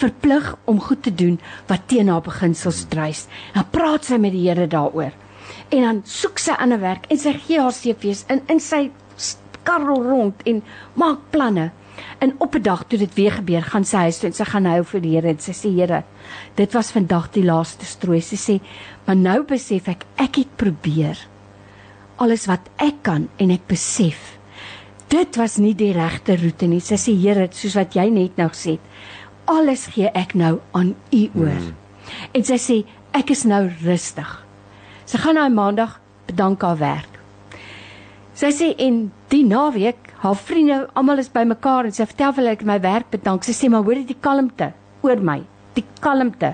[0.00, 1.38] verplig om goed te doen
[1.70, 3.26] wat teen haar beginsels dryf.
[3.54, 5.14] Dan praat sy met die Here daaroor.
[5.72, 8.88] En dan soek sy ander werk en sy gee haar CV's in in sy
[9.66, 10.62] karrel rond en
[10.94, 11.70] maak planne.
[12.20, 14.62] En op 'n dag toe dit weer gebeur, gaan sy huis toe en sy gaan
[14.62, 16.04] nou vir die Here en sy sê Here,
[16.54, 18.20] dit was vandag die laaste strooi.
[18.20, 18.60] Sy sê,
[19.06, 21.16] maar nou besef ek ek het probeer
[22.16, 24.36] alles wat ek kan en ek besef
[25.08, 26.80] dit was nie die regte roete nie.
[26.80, 28.94] Sy sê Here, soos wat jy net nou gesê het,
[29.46, 31.60] alles gee ek nou aan U oor.
[31.62, 31.74] Mm.
[32.36, 32.76] En sy sê
[33.16, 34.28] ek is nou rustig.
[35.06, 37.12] Sy gaan daai maandag bedank haar werk.
[38.36, 42.64] Sy sê en die naweek, haar vriende almal is bymekaar en sy vertel hulle ek
[42.68, 43.46] my werk bedank.
[43.46, 44.72] Sy sê maar hoor jy die kalmte
[45.06, 45.38] oor my,
[45.76, 46.52] die kalmte.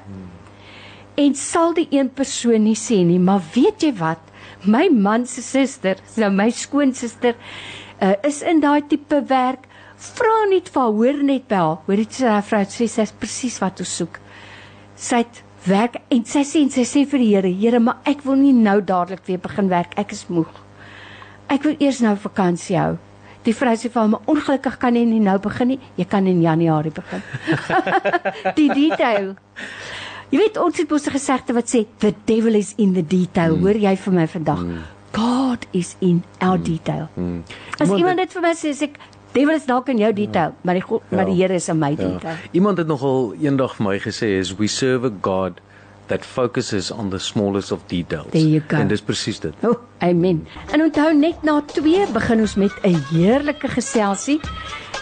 [1.19, 4.23] En sal die een persoon nie sê nie, maar weet jy wat?
[4.65, 7.35] My man se suster, nou my skoonsister,
[7.99, 9.67] uh, is in daai tipe werk.
[10.03, 11.79] Vra net vir haar, hoor net by haar.
[11.87, 14.19] Hoor dit sy daai vrou sê sy's presies wat ons soek.
[14.99, 18.25] Sy het werk en sy sê en sy sê vir die Here, Here, maar ek
[18.27, 19.95] wil nie nou dadelik weer begin werk.
[20.01, 20.51] Ek is moeg.
[21.53, 22.97] Ek wil eers nou vakansie hou.
[23.47, 25.79] Die vrou sê vir hom, ongelukkig kan jy nie nou begin nie.
[25.99, 27.23] Jy kan in Januarie begin.
[28.59, 29.33] die detail.
[30.33, 33.57] Jy weet ons het mos 'n gesegde wat sê the devil is in the detail.
[33.57, 33.63] Mm.
[33.63, 34.63] Hoor jy vir my vandag?
[34.65, 34.83] Mm.
[35.13, 36.65] God is in our mm.
[36.65, 37.09] detail.
[37.17, 37.43] Mm.
[37.79, 38.97] As iemand, iemand dit vir my sê, sê ek
[39.33, 40.61] devil is dalk in jou detail, ja.
[40.63, 41.17] maar die God, ja.
[41.17, 41.97] maar die Here is in my ja.
[41.97, 42.37] detail.
[42.53, 45.61] Iemand het nogal eendag vir my gesê is we serve a God
[46.13, 48.33] that focuses on the smallest of details.
[48.69, 49.55] En dis presies dit.
[49.65, 50.47] Oh, amen.
[50.71, 54.41] En onthou net na 2 begin ons met 'n heerlike geselsie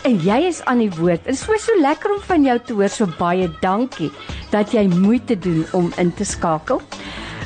[0.03, 1.25] en jy is aan die woord.
[1.25, 2.89] Dit is so so lekker om van jou te hoor.
[2.89, 4.11] So baie dankie
[4.51, 6.81] dat jy moeite doen om in te skakel.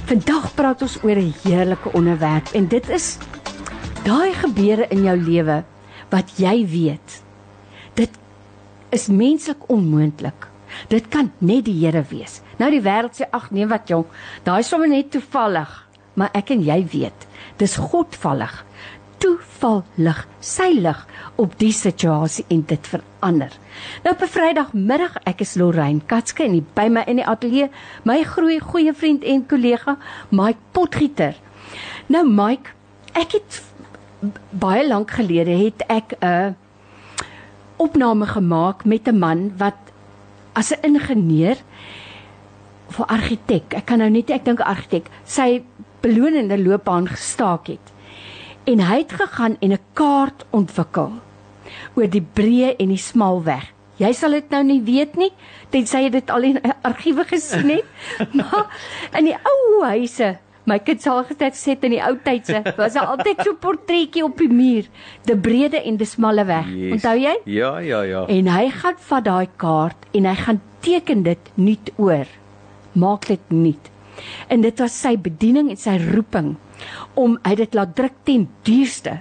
[0.05, 3.19] Vandag praat ons oor 'n heerlike onderwerp en dit is
[4.05, 5.65] daai gebeure in jou lewe
[6.15, 7.21] wat jy weet.
[7.99, 8.15] Dit
[8.95, 10.49] is menslik onmoontlik.
[10.91, 12.41] Dit kan net die Here wees.
[12.59, 14.07] Nou die wêreld sê ag nee wat jong,
[14.47, 15.71] daai is sommer net toevallig,
[16.15, 17.27] maar ek en jy weet,
[17.59, 18.63] dis Godvallig
[19.25, 21.01] toevallig sy lig
[21.41, 23.53] op die situasie en dit verander.
[24.05, 27.71] Nou op 'n Vrydagmiddag, ek is Lorraine Katske en by my in die ateljee,
[28.05, 29.97] my groeie goeie vriend en kollega
[30.31, 31.35] Mike Potgieter.
[32.07, 32.71] Nou Mike,
[33.15, 33.63] ek het
[34.51, 36.57] baie lank gelede het ek 'n
[37.77, 39.79] opname gemaak met 'n man wat
[40.53, 41.57] as 'n ingenieur
[42.89, 45.63] vir argitek, ek kan nou net ek dink argitek, sy
[46.03, 47.93] belonende loopbaan gestaak het
[48.65, 51.13] en hy het gegaan en 'n kaart ontwikkel
[51.95, 53.73] oor die breë en die smal weg.
[53.97, 55.31] Jy sal dit nou nie weet nie,
[55.71, 57.85] tensy jy dit al in argiewe gesien het.
[58.39, 58.67] maar
[59.19, 62.97] in die ou huise, my kind sal gesê sit in die ou tyd se, was
[62.97, 64.89] daar altyd so 'n portretjie op die muur,
[65.25, 66.67] die breë en die smalle weg.
[66.69, 66.93] Yes.
[66.93, 67.35] Onthou jy?
[67.45, 68.25] Ja, ja, ja.
[68.27, 72.27] En hy gaan vat daai kaart en hy gaan teken dit nuut oor.
[72.93, 73.91] Maak dit nuut.
[74.49, 76.57] En dit was sy bediening en sy roeping
[77.15, 79.21] om hy dit laat druk ten duurste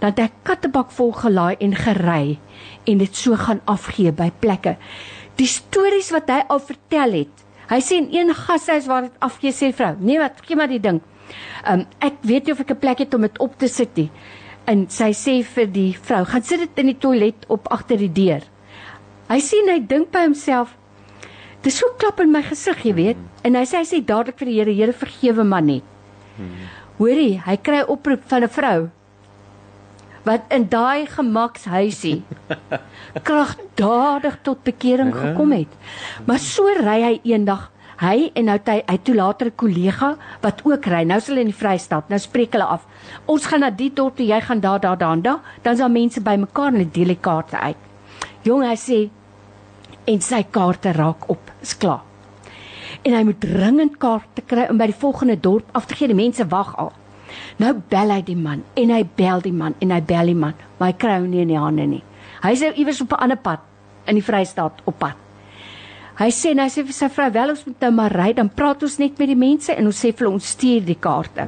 [0.00, 2.38] dat hy kattebak vol gelaai en gery
[2.86, 4.76] en dit so gaan afgee by plekke.
[5.38, 7.44] Die stories wat hy al vertel het.
[7.68, 10.80] Hy sê in een gashuis waar dit afgee sê vrou, nee wat, gee maar die
[10.80, 11.00] ding.
[11.68, 14.10] Um ek weet nie of ek 'n plek het om dit op te sit nie.
[14.66, 18.12] En sy sê vir die vrou, gaan sit dit in die toilet op agter die
[18.12, 18.42] deur.
[19.28, 20.76] Hy sien hy dink by homself,
[21.62, 23.16] dis so klap in my gesig, jy weet.
[23.44, 25.82] En hy sê hy sê dadelik vir die Here, Here vergewe my net.
[26.36, 26.68] Hmm.
[26.98, 28.90] Hoorie, hy kry oproep van 'n vrou
[30.28, 32.20] wat in daai gemakshuisie
[33.28, 35.20] kragdadig tot bekering ja.
[35.24, 35.74] gekom het.
[36.28, 40.14] Maar so ry hy eendag hy en nou hy, hy toe later 'n kollega
[40.44, 41.02] wat ook ry.
[41.02, 42.08] Nou sal in die Vrystaat.
[42.08, 42.86] Nou spreek hulle af.
[43.26, 45.40] Ons gaan na die dorp toe, jy gaan daar daar daar daar.
[45.62, 47.82] Dan is daar mense bymekaar en hulle deel die kaarte uit.
[48.42, 49.08] Jong, hy sê
[50.06, 51.50] en sy kaarte raak op.
[51.60, 52.06] Is klaar
[53.02, 56.10] en hy moet dringend kaarte kry om by die volgende dorp af te gee.
[56.10, 56.92] Die mense wag al.
[57.58, 60.54] Nou bel hy die man en hy bel die man en hy bel die man,
[60.78, 62.02] maar hy kry hom nie in die hande nie.
[62.42, 63.60] Hy is iewers op 'n ander pad
[64.06, 65.16] in die Vrystaat op pad.
[66.18, 68.82] Hy sê nou sê vir sy vrou wel ons moet nou maar ry, dan praat
[68.82, 71.46] ons net met die mense en ons sê vir ons stuur die kaarte.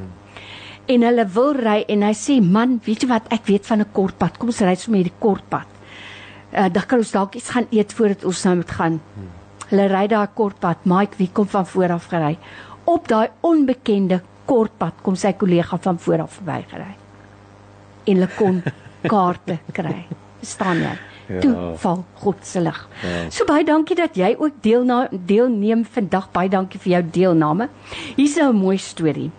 [0.87, 3.91] En hulle wil ry en hy sê man, weet jy wat, ek weet van 'n
[3.91, 4.37] kort pad.
[4.37, 5.67] Kom ons ry sommer hierdie kort pad.
[6.53, 8.99] Uh, dan kan ons dalk iets gaan eet voordat ons nou moet gaan.
[9.15, 9.29] Hmm.
[9.69, 10.77] Hulle ry daar kort pad.
[10.83, 12.37] Mike, wie kom van voor af gery?
[12.83, 16.95] Op daai onbekende kort pad kom sy kollega van voor af verbygery.
[18.05, 18.61] En hulle kon
[19.13, 20.05] kaarte kry.
[20.41, 20.93] Verstaan jy?
[21.31, 21.39] Ja.
[21.39, 22.79] Toe val God se lig.
[23.03, 23.29] Ja.
[23.31, 26.27] So baie dankie dat jy ook deel na deelneem vandag.
[26.33, 27.69] Baie dankie vir jou deelname.
[28.17, 29.31] Hier's nou 'n mooi storie.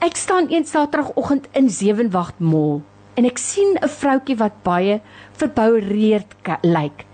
[0.00, 2.82] Ek staan een Saterdagoggend in Sewenwag Mall
[3.14, 5.00] en ek sien 'n vroutjie wat baie
[5.32, 7.06] verboureerd lyk.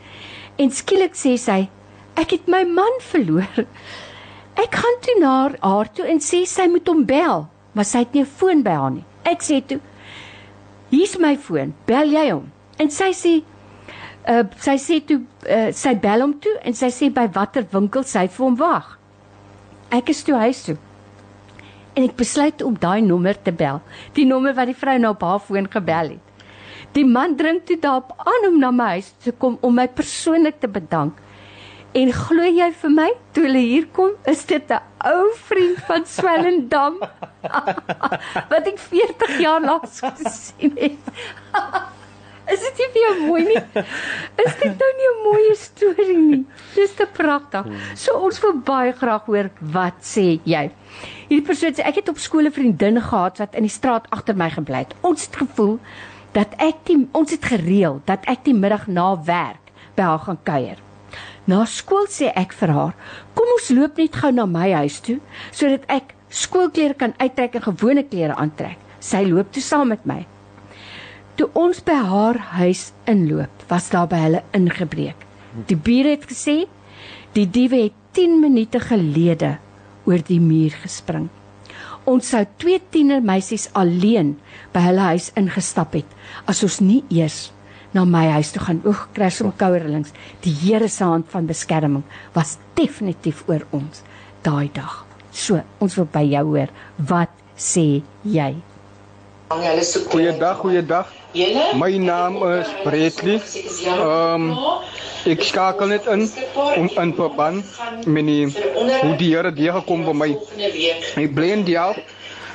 [0.57, 1.69] En skielik sê sy,
[2.15, 3.65] Ek het my man verloor.
[4.55, 8.15] Ek gaan toe na haar toe en sê sy moet hom bel, maar sy het
[8.15, 9.05] nie 'n foon by haar nie.
[9.25, 9.81] Ek sê toe:
[10.91, 11.75] "Hier's my foon.
[11.87, 13.43] Bel jy hom?" En sy sê
[14.29, 18.05] uh sy sê toe uh, sy bel hom toe en sy sê by watter winkel
[18.05, 18.99] sy vir hom wag.
[19.91, 20.77] Ek is toe huis toe.
[21.95, 23.83] En ek besluit om daai nommer te bel,
[24.15, 26.21] die nommer wat die vrou nou op haar foon gebel het.
[26.95, 30.61] Die man drink toe daarop aan om na my huis te kom om my persoonlik
[30.61, 31.19] te bedank
[31.95, 36.07] En glo jy vir my, toe hulle hier kom, is dit 'n ou vriend van
[36.07, 36.97] Swellendam
[38.51, 40.99] wat ek 40 jaar lank gesien het.
[42.55, 43.61] Is dit nie vir jou mooi nie?
[44.45, 46.45] Is dit nou nie 'n mooi storie nie?
[46.75, 47.71] Dis te pragtig.
[47.95, 50.71] So ons wil baie graag hoor wat sê jy.
[51.31, 54.37] Hierdie persoon sê ek het op skool 'n vriendin gehad wat in die straat agter
[54.37, 54.95] my gebly het.
[55.01, 55.79] Ons het gevoel
[56.33, 60.43] dat ek die ons het gereël dat ek die middag na werk by haar gaan
[60.43, 60.84] kuier.
[61.47, 62.95] Na skool sê ek vir haar,
[63.35, 65.21] "Kom ons loop net gou na my huis toe
[65.53, 70.27] sodat ek skoolklere kan uittrek en gewone klere aantrek." Sy loop toe saam met my.
[71.37, 75.17] Toe ons by haar huis inloop, was daar by hulle ingebreek.
[75.67, 76.67] Die bure het gesê
[77.35, 79.59] die diewe het 10 minute gelede
[80.07, 81.29] oor die muur gespring.
[82.07, 84.37] Ons sou twee tienermeisies alleen
[84.73, 86.07] by hulle huis ingestap het
[86.47, 87.53] as ons nie eers
[87.95, 88.83] na my huis toe gaan.
[88.87, 90.13] Oeg, kry som kouerlings.
[90.45, 92.05] Die Here se hand van beskerming
[92.35, 94.03] was definitief oor ons
[94.43, 95.05] daai dag.
[95.33, 96.71] So, ons wil by jou hoor.
[96.99, 98.53] Wat sê jy?
[100.11, 101.11] Goeiedag, goeiedag.
[101.79, 103.41] My naam is Bradley.
[103.87, 104.81] Ehm um,
[105.25, 108.45] ek skakel net in om in verband met die
[109.03, 110.31] hoe die Here die gekom by my.
[111.23, 112.03] Ek bly in die Alp.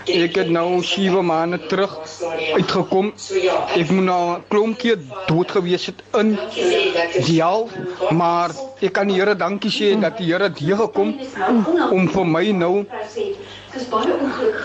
[0.09, 1.91] Ek het nou 7 maande terug
[2.55, 3.11] uitgekom.
[3.75, 4.95] Ek moet nou 'n klompie
[5.27, 6.37] dood gewees het in
[7.41, 7.69] Alp,
[8.11, 8.49] maar
[8.81, 11.13] ek kan die Here dankie sê dat die Here die gekom
[11.91, 12.85] om vir my nou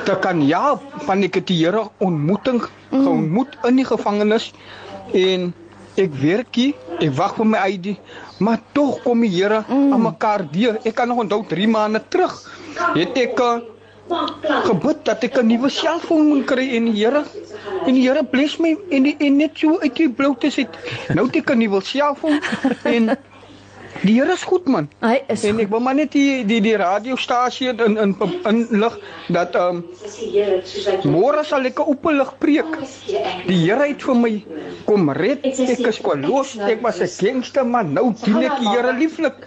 [0.04, 4.52] Dit kan ja, van ek het die Here ontmoeting geontmoet in die gevangenis
[5.12, 5.52] en
[5.96, 7.96] ek werk hier, ek wag vir my ID,
[8.38, 10.80] maar tog kom die Here aan mekaar deur.
[10.84, 12.32] Ek kan nog onthou 3 maande terug
[12.94, 13.60] het ek uh,
[14.64, 17.24] gebid dat ek 'n nuwe selfoon moet kry en die Here
[17.86, 20.68] en die Here bless my en die, en net so uit die bloute sit.
[21.14, 22.40] Nou het ek 'n nuwe selfoon
[22.84, 23.16] en
[24.02, 24.88] Die Here is goed man.
[25.00, 28.14] Hy is En ek wil maar net die die die radiostasie in in
[28.50, 28.96] in lig
[29.32, 32.72] dat ehm um, môre sal ek 'n oopelig preek.
[33.46, 34.32] Die Here het vir my
[34.84, 35.46] kom red.
[35.46, 36.56] Ek is kwalos.
[36.58, 37.94] Ek was 'n gangster man.
[37.94, 39.38] Nou dien ek die Here lieflik.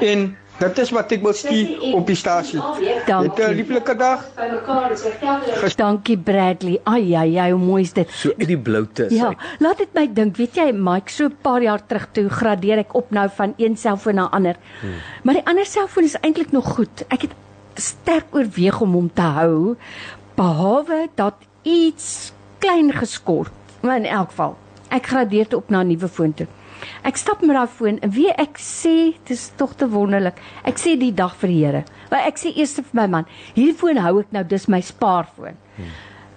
[0.00, 2.60] En dit is wat ek wil stuur op die stasie.
[3.06, 3.44] Dankie.
[3.44, 4.24] 'n lieflike dag.
[5.76, 6.80] Dankie Bradley.
[6.84, 8.10] Ai ai ai, hoe mooi is dit.
[8.10, 9.06] So uit die bloute.
[9.10, 12.78] Ja, laat dit my dink, weet jy Mike, so 'n paar jaar terug toe gradeer
[12.78, 14.56] ek op nou van een selfoon na ander.
[14.80, 14.90] Hmm.
[15.22, 17.04] Maar die ander selfoon is eintlik nog goed.
[17.08, 17.34] Ek het
[17.74, 19.76] sterk oorweeg om hom te hou
[20.36, 23.52] behalwe dat iets klein geskort.
[23.80, 24.56] Maar in elk geval,
[24.88, 26.46] ek gradeer toe op na 'n nuwe foon toe.
[27.06, 30.38] Ek stap met daai foon en wie ek sê, dis tog te wonderlik.
[30.64, 31.84] Ek sê die dag vir die Here.
[32.10, 35.58] Maar ek sê eers vir my man, hierdie foon hou ek nou, dis my spaarfoon.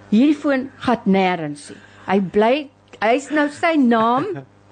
[0.10, 1.82] Hierdie foon gaan nêrens nie.
[2.10, 2.54] Hy bly
[3.04, 4.26] hy's nou sy naam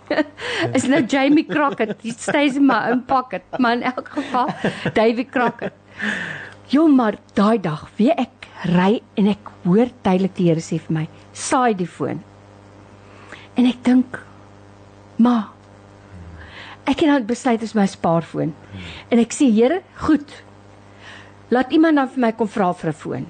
[0.77, 1.99] is nou Jamie Crockett.
[2.01, 3.43] He stays in my own pocket.
[3.59, 4.49] Maar in elk geval
[4.95, 5.75] Davy Crockett.
[6.67, 10.95] Jo maar daai dag, wie ek ry en ek hoor duidelik die Here sê vir
[11.01, 12.19] my, saai die foon.
[13.57, 14.17] En ek dink,
[15.21, 15.53] maar
[16.87, 18.53] ek het nou besluit dis my spaarfoon.
[19.11, 20.43] En ek sê, Here, goed.
[21.51, 23.27] Laat iemand dan vir my kom vra vir 'n foon.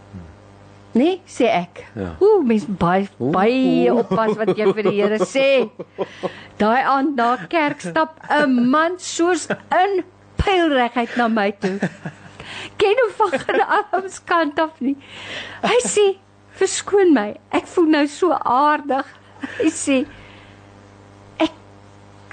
[0.98, 1.84] Nee, sê ek.
[1.96, 2.16] Ja.
[2.24, 5.70] Ooh, mens baie baie oppas wat jy vir die Here sê.
[6.62, 9.48] Daai aand na kerk stap 'n man soos
[9.82, 10.04] in
[10.42, 11.78] pylregheid na my toe.
[12.82, 14.96] Ken hom van geen arms kant af nie.
[15.62, 16.18] Hy sê,
[16.58, 19.06] "Verskoon my, ek voel nou so aardig."
[19.62, 20.08] Hy sê, "Ek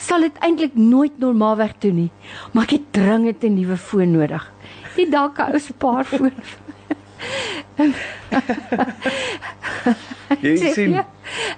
[0.06, 2.10] sal dit eintlik nooit normaalweg doen nie,
[2.52, 4.52] maar ek het dringend 'n nuwe foon nodig."
[4.96, 6.32] Die dalk 'n ou spaarfoon.
[10.40, 11.06] Jy Sê, sien, ja,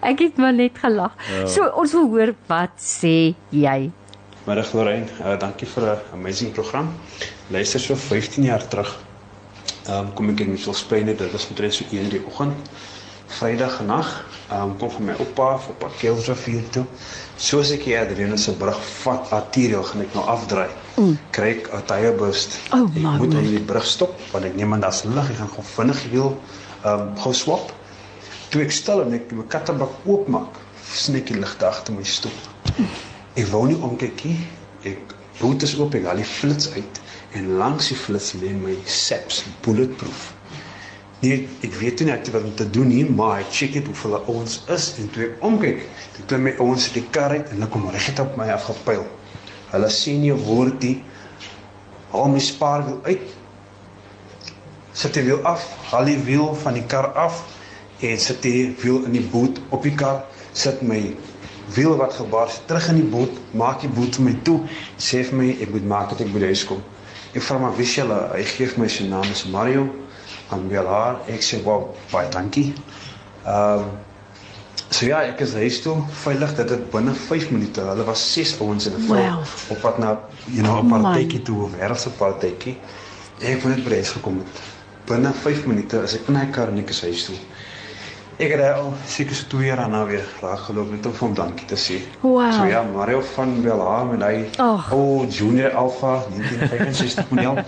[0.01, 1.15] Ek het maar net gelag.
[1.31, 1.47] Ja.
[1.47, 3.91] So ons wil hoor wat sê jy?
[4.47, 6.95] Middag Lorraine, uh, dankie vir 'n amazing program.
[7.51, 8.97] Luister so 15 jaar terug.
[9.89, 12.57] Ehm um, kom ek in Mitchells Plain, dit was omtrent so 1 die oggend.
[13.27, 16.85] Vrydag nag, ehm um, kom van my oupa op Parkeelsrivier toe.
[17.37, 20.71] Soos ek hier Adrienne se brug vat arterial gaan ek nou afdraai.
[20.97, 21.17] Mm.
[21.37, 22.57] Kry ek 'n tire burst.
[22.73, 25.53] Oh, ek moet aan die brug stop want ek neem aan daar's lig, ek gaan
[25.53, 26.31] gou vinnig wiel
[26.85, 27.73] ehm um, gou swap.
[28.49, 30.57] Toe ek stil en ek my kattebak oopmaak,
[30.93, 32.39] snik die ligte agter my stoep.
[33.37, 34.39] Ek wou nie omkyk nie.
[34.85, 37.03] Ek boot is oop, ek haal die flits uit
[37.37, 40.36] en langs die flits lê my SAPS bulletproof.
[41.23, 44.19] Nee, ek weet nie net wat om te doen nie, maar ek check net hoeveel
[44.29, 45.87] ouens is en toe ek omkyk,
[46.17, 49.07] toe klim my ouens uit die kar uit en hulle kom reg op my afgepyl.
[49.71, 51.03] Hulle sien nie 'n woord nie.
[52.13, 53.25] Haal my spaarwiel uit.
[54.93, 57.43] Sit die wiel af, haal die wiel van die kar af
[58.01, 61.17] en sit die wiel in die boot op die kar, sit my
[61.75, 64.61] wiel wat gebaar is terug in die boot, maak die boot vir my toe,
[64.99, 66.83] sê vir my ek moet maak dat ek by die huis kom.
[67.35, 68.21] Ek vra maar wie is julle?
[68.35, 69.89] Hy gee my sy naam is Mario.
[70.51, 71.23] Aan Belaar.
[71.29, 72.75] Ek sê wow, baie dankie.
[73.45, 73.95] Ehm um,
[74.89, 77.83] So ja, ek is huis toe veilig dat dit binne 5 minute.
[77.83, 79.43] Hulle was 6 ouens in 'n vrou wow.
[79.75, 82.77] op pad na you know 'n partytjie toe, 'n wêreldse partytjie.
[83.41, 84.63] Ek het net by huis gekom het.
[85.07, 87.37] Binne 5 minute is ek in my kar en ek is huis toe.
[88.39, 91.35] Ek het al seker so 2 jaar daarna weer raak geloop net om vir hom
[91.35, 91.99] dankie te sê.
[92.21, 92.53] Wow.
[92.53, 94.93] So ja, Mario van Belhaar en hy oh.
[94.93, 97.65] oh Junior Alpha 1965 model.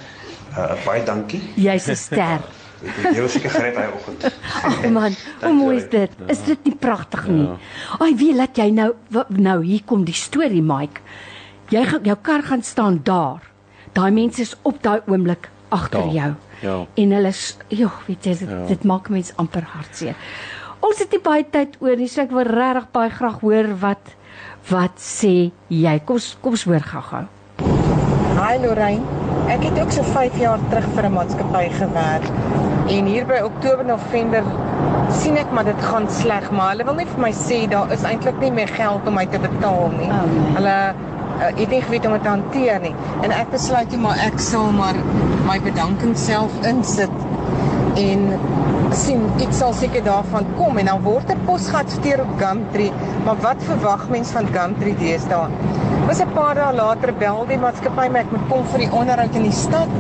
[0.59, 1.43] Uh, baie dankie.
[1.57, 2.41] Jy's 'n ster.
[2.83, 4.27] Jy was seker gered daai oggend.
[4.69, 6.13] Ag man, hoe mooi is dit?
[6.31, 7.49] Is dit nie pragtig nie?
[7.99, 8.93] Ai, wie laat jy nou
[9.35, 11.03] nou hier kom die storie, Mike.
[11.75, 13.43] Jy jou kar gaan staan daar.
[13.97, 16.31] Daai mense is op daai oomblik agter jou.
[16.63, 16.77] Ja.
[16.95, 17.33] En hulle
[17.69, 18.63] joh, weet jy, dit, ja.
[18.71, 20.17] dit maak mense amper hartseer.
[20.85, 24.15] Ons het nie baie tyd oor nie, so ek wil regtig baie graag hoor wat
[24.69, 25.95] wat sê jy?
[26.07, 27.25] Kom kom ons hoor gou-gou.
[28.39, 29.19] Hi Lorraine.
[29.49, 32.27] Ek het ook so 5 jaar terug vir 'n maatskappy gewerk.
[32.89, 34.47] En hier by Oktober November
[35.13, 38.05] sien ek maar dit gaan sleg, maar hulle wil nie vir my sê daar is
[38.09, 40.09] eintlik nie meer geld om my te betaal nie.
[40.09, 40.55] Oh, nee.
[40.55, 42.95] Hulle uh, het nie geweet om dit te hanteer nie.
[43.27, 44.97] En ek besluit toe maar ek sal maar
[45.49, 47.13] my bedanking self insit
[48.01, 48.25] en
[48.97, 52.93] sien ek sal seker daarvan kom en dan word 'n posgat gestuur op Gumtree.
[53.27, 55.53] Maar wat verwag mens van Gumtree deesdae?
[56.09, 59.35] Was 'n paar dae later bel die maatskappy my ek moet kom vir die onderhoud
[59.35, 59.93] in die stad.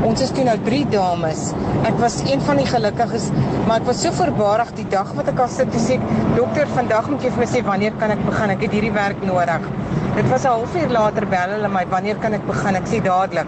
[0.00, 1.40] Ons is toe nou 3 dames.
[1.84, 3.26] Ek was een van die gelukkiges,
[3.68, 5.98] maar ek was so verbaasd die dag wat ek al sit en sê,
[6.36, 8.50] "Dokter, vandag moet jy vir my sê wanneer kan ek begin?
[8.50, 9.60] Ek het hierdie werk nodig."
[10.16, 13.46] Dit was 'n halfuur later bel hulle my, "Wanneer kan ek begin?" Ek sê dadelik.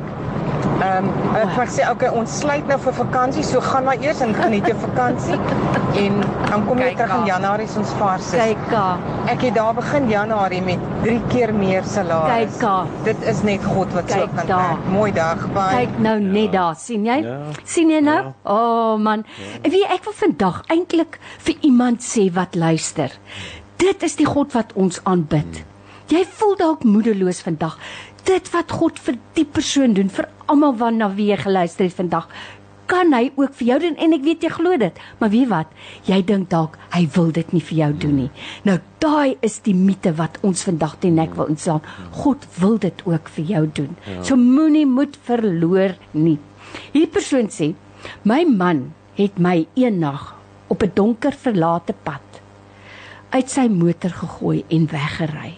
[0.83, 1.69] Ehm um, ek wow.
[1.71, 5.37] sê okay, ons sluit nou vir vakansie, so gaan maar eers en geniet jou vakansie
[6.03, 6.17] en
[6.49, 8.33] dan kom jy terug in Januarie ons vars.
[8.35, 8.87] Kyk ka.
[9.31, 12.51] Ek het daar begin Januarie met 3 keer meer salaris.
[12.51, 12.75] Kyk ka.
[13.07, 14.91] Dit is net God wat Kijk so kan werk.
[14.97, 15.47] Mooi dag.
[15.55, 15.71] Bye.
[15.85, 16.29] Kyk nou ja.
[16.35, 17.19] net daar, sien jy?
[17.31, 17.41] Ja.
[17.63, 18.21] sien jy nou?
[18.27, 18.37] Ja.
[18.43, 19.27] O oh, man.
[19.39, 19.75] Ja.
[19.77, 23.15] Wie ek wil vandag eintlik vir iemand sê wat luister.
[23.83, 25.63] Dit is die God wat ons aanbid.
[25.63, 25.69] Hmm.
[26.13, 27.79] Jy voel dalk moedeloos vandag
[28.29, 31.97] dit wat God vir die persoon doen vir almal wat na wie jy geluister het
[31.97, 32.29] vandag
[32.93, 33.95] kan hy ook vir jou doen.
[34.05, 35.71] En ek weet jy glo dit maar wie wat?
[36.09, 38.31] Jy dink dalk hy wil dit nie vir jou doen nie.
[38.69, 41.85] Nou daai is die mite wat ons vandag teen nek wil inslaan.
[42.23, 43.97] God wil dit ook vir jou doen.
[44.07, 44.23] Ja.
[44.27, 46.39] so moenie moed verloor nie.
[46.93, 47.73] Hierdie persoon sê
[48.29, 50.35] my man het my eendag
[50.69, 52.41] op 'n donker verlate pad
[53.31, 55.55] uit sy motor gegooi en weggery.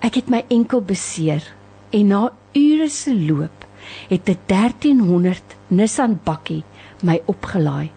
[0.00, 1.42] Ek het my enkel beseer
[1.90, 3.67] en na ure se loop
[4.08, 6.64] het 'n 1300 Nissan bakkie
[7.02, 7.90] my opgelaai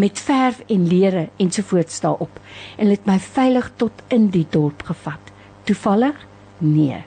[0.00, 2.40] met verf en lere ensovoorts daarop
[2.76, 5.20] en het my veilig tot in die dorp gevat.
[5.64, 6.26] Toevallig?
[6.58, 7.04] Nee.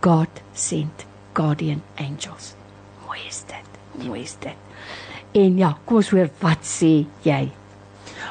[0.00, 2.54] God sent guardian angels.
[3.06, 4.06] Mooi is dit.
[4.06, 4.56] Mooi is dit.
[5.32, 6.92] En ja, kom ons hoor wat sê
[7.22, 7.50] jy?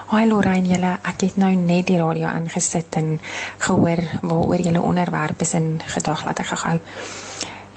[0.09, 3.19] Hi Lorraine, julle, ek het nou net die radio aangesit en
[3.65, 6.79] gehoor waaroor julle onderwerp is in gedag laat ek gehou.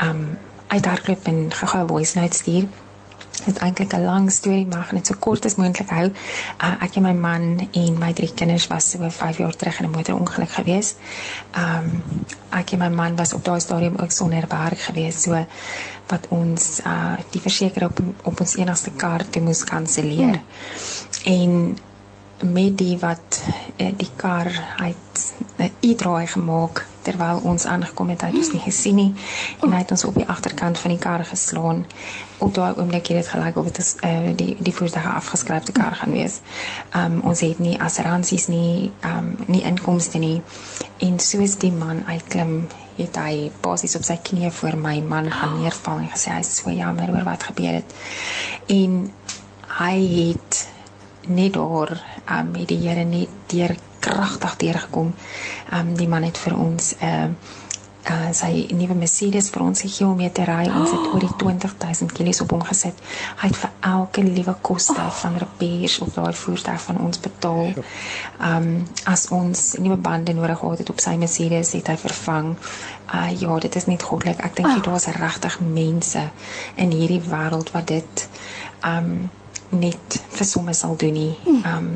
[0.06, 0.24] Um
[0.72, 2.68] uithardloop en gehou voice notes stuur.
[3.44, 6.12] Dit is eintlik 'n lang storie, maar net so kort as moontlik hou.
[6.64, 9.86] Uh, ek en my man en my drie kinders was so 5 jaar terug in
[9.86, 10.94] 'n motorongeluk gewees.
[11.56, 12.02] Um
[12.50, 15.46] ek en my man was op daai stadium ook sonder werk gewees, so
[16.06, 20.40] wat ons uh die verseker op op ons enigste kar toe moes kanselleer.
[21.24, 21.32] Hmm.
[21.32, 21.78] En
[22.52, 23.42] met die wat
[23.76, 28.62] uh, die kar uit 'n uh, e-draai gemaak terwyl ons aangekom het, het ons nie
[28.64, 29.11] gesien nie
[29.62, 31.84] en hy het ons op die agterkant van die kar geslaan.
[32.42, 35.96] Op daai oomblik het dit gelyk of dit is uh, die die voertuig afgeskryfde kar
[36.00, 36.40] gaan wees.
[36.98, 40.40] Um ons het nie assuransies nie, um nie inkomste nie.
[40.98, 45.59] En soos die man uitklim, het hy basies op sy knieë voor my man gaan
[45.61, 47.94] neerval en gesê hy is so jammer oor wat gebeur het.
[48.72, 48.98] En
[49.78, 50.66] hy het
[51.28, 51.94] net daar
[52.28, 55.12] um, met die Here net deur kragtig deurgekom.
[55.72, 57.61] Um die man het vir ons 'n uh,
[58.11, 60.64] uh, sy nuwe Mercedes vir ons gegee om mee te ry.
[60.70, 62.98] Ons het oor die 20000 km op hom gesit.
[63.42, 65.11] Hy het vir elke liewe koste oh.
[65.22, 67.72] van repairs op daai voertuig van ons betaal.
[68.50, 68.70] Um
[69.11, 72.55] as ons nuwe bande nodig gehad het op sy Mercedes, het hy vervang.
[73.12, 74.42] Uh ja, dit is net goddelik.
[74.44, 74.82] Ek dink oh.
[74.88, 76.26] daar's regtig mense
[76.74, 78.28] in hierdie wêreld wat dit
[78.86, 79.30] um
[79.72, 81.36] net vir somme sal doen nie.
[81.62, 81.92] Um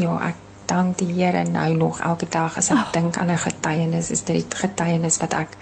[0.00, 2.92] ja, ek dank die Here nou nog elke dag as ek oh.
[2.94, 5.56] dink aan 'n getuienis, is dit die getuienis wat ek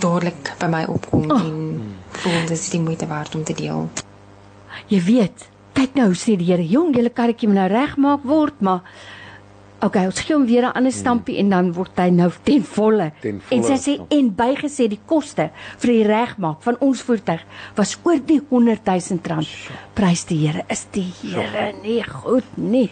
[0.00, 1.40] dadelik by my opkom oh.
[1.40, 3.88] en voel dit is die moeite werd om te deel.
[4.88, 8.82] Jy weet, kyk nou sê die Here, jong, julle karretjie moet nou regmaak word, maar
[9.78, 11.44] Okay, ons gee hom weer 'n ander stampie hmm.
[11.44, 13.12] en dan word hy nou ten volle.
[13.22, 17.44] Ten volle en sy sê en bygesê die koste vir die regmaak van ons voertuig
[17.76, 19.46] was oor die 100 000 rand.
[19.94, 22.90] Prys die Here, is die Here nie goed nie.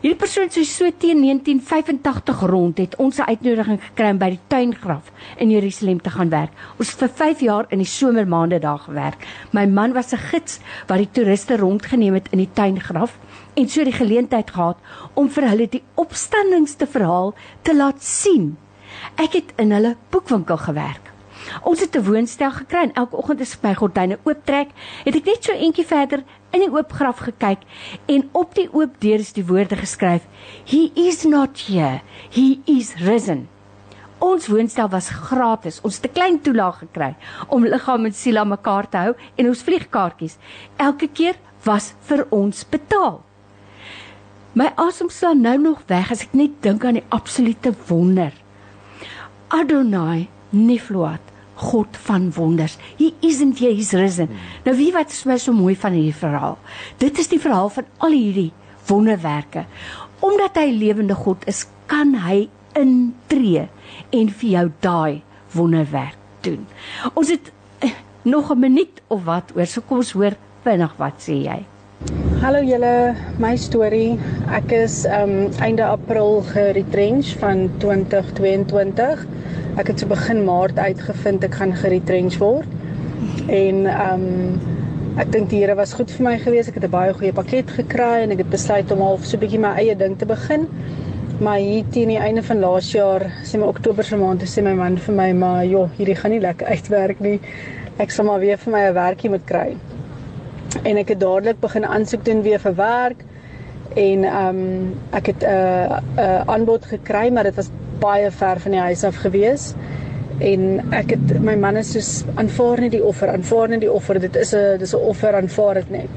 [0.00, 4.44] Hierdie persoon sê so teen 1985 rond het ons 'n uitnodiging gekry om by die
[4.48, 6.52] tuingraf in Jerusalem te gaan werk.
[6.78, 9.24] Ons het vir 5 jaar in die somermaande daar gewerk.
[9.52, 13.16] My man was 'n gids wat die toeriste rondgeneem het in die tuingraf
[13.54, 14.78] en so die geleentheid gehad
[15.14, 18.56] om vir hulle die opstandings te verhaal te laat sien.
[19.16, 21.10] Ek het in hulle boekwinkel gewerk.
[21.62, 24.68] Ons het 'n woonstel gekry en elke oggend as ek my gordyne ooptrek,
[25.04, 27.62] het ek net so eentjie verder in die oop graf gekyk
[28.06, 30.22] en op die oop deur is die woorde geskryf:
[30.64, 33.48] He is not here, he is risen.
[34.18, 35.80] Ons woonstel was gratis.
[35.80, 37.16] Ons het 'n klein toelaag gekry
[37.48, 40.36] om liggaam en siel aan mekaar te hou en ons vliegkaartjies
[40.76, 43.29] elke keer was vir ons betaal.
[44.52, 48.32] My asem slaan nou nog weg as ek net dink aan die absolute wonder.
[49.54, 51.22] Adonai Nifloat,
[51.54, 52.74] God van wonders.
[52.98, 54.26] He isn't here, he's risen.
[54.26, 54.48] Hmm.
[54.66, 56.58] Nou wie wat is my so mooi van hierdie verhaal?
[56.98, 58.50] Dit is die verhaal van al hierdie
[58.90, 59.66] wonderwerke.
[60.20, 62.48] Omdat hy lewende God is, kan hy
[62.78, 63.68] intree
[64.10, 65.22] en vir jou daai
[65.54, 66.66] wonderwerk doen.
[67.14, 67.52] Ons het
[67.86, 70.34] eh, nog 'n minuut of wat oor, so kom ons hoor
[70.64, 71.64] vinnig wat sê jy.
[72.40, 74.14] Hallo julle, my storie.
[74.56, 79.24] Ek is um einde April geretrench van 2022.
[79.76, 82.70] Ek het so begin Maart uitgevind ek gaan geretrench word.
[83.52, 84.24] En um
[85.20, 86.72] ek dink die Here was goed vir my gewees.
[86.72, 89.44] Ek het 'n baie goeie pakket gekry en ek het besluit om half so 'n
[89.44, 90.66] bietjie my eie ding te begin.
[91.40, 94.72] Maar hier teen die einde van laas jaar, sê my Oktober se maand, sê my
[94.72, 97.40] man vir my, "Maar joh, hierdie gaan nie lekker uitwerk nie.
[97.98, 99.76] Ek sal maar weer vir my 'n werkie moet kry."
[100.82, 103.24] En ek het dadelik begin aansoek doen weer vir werk
[103.94, 108.30] en ehm um, ek het 'n uh, 'n uh, aanbod gekry maar dit was baie
[108.30, 109.74] ver van die huis af gewees.
[110.38, 114.20] En ek het my man is soos aanvaar net die offer aanvaar net die offer
[114.20, 116.10] dit is 'n dis 'n offer aanvaar dit net.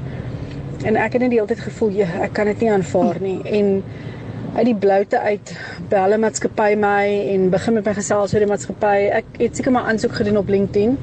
[0.84, 3.40] En ek het net die hele tyd gevoel ja ek kan dit nie aanvaar nie.
[3.44, 3.82] En
[4.54, 5.56] uit die bloute uit
[5.88, 9.72] bel 'n maatskappy my en begin met my gesels oor die maatskappy ek het seker
[9.72, 10.98] maar aansoek gedoen op LinkedIn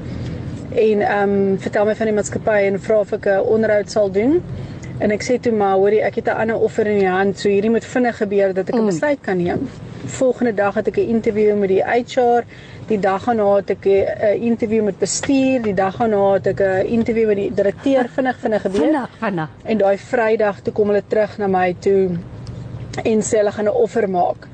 [0.74, 4.10] en ehm um, vertel my van die maatskappy en vra of ek 'n onderhoud sal
[4.10, 4.42] doen.
[4.98, 7.48] En ek sê toe maar, hoorie, ek het 'n ander offer in die hand, so
[7.48, 8.86] hierdie moet vinnig gebeur dat ek 'n mm.
[8.86, 9.68] besluit kan neem.
[10.04, 12.44] Volgende dag het ek 'n interview met die HR.
[12.86, 16.86] Die dag daarna het ek 'n interview met bestuur, die dag daarna het ek 'n
[16.86, 18.80] interview met die direkteur vinnig vinnig gebeur.
[18.80, 19.48] Vinnig, vinnig.
[19.64, 22.10] En daai Vrydag toe kom hulle terug na my toe
[23.02, 24.48] en sê hulle gaan 'n offer maak.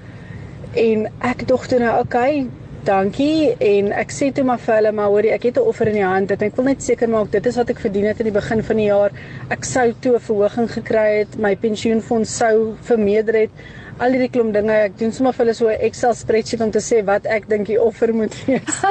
[0.72, 2.46] En ek dink toe nou, okay,
[2.88, 3.54] dankie.
[3.60, 6.06] En ek sê toe maar vir hulle maar hoorie ek het 'n offer in die
[6.06, 8.38] hand en ek wil net seker maak dit is wat ek verdien het in die
[8.40, 9.12] begin van die jaar.
[9.50, 13.50] Ek sou toe 'n verhoging gekry het my pensioenfonds sou vermeerder het.
[13.98, 16.78] Al hierdie klomp dinge ek doen sommer vir hulle so 'n Excel spreadsheet om te
[16.78, 18.82] sê wat ek dink die offer moet wees.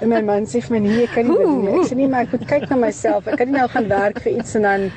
[0.00, 1.80] En my man sê vir my nee ek kan nie dit nie.
[1.80, 3.26] Ek sê nie maar ek moet kyk na myself.
[3.26, 4.90] Ek kan nie nou gaan werk vir iets en dan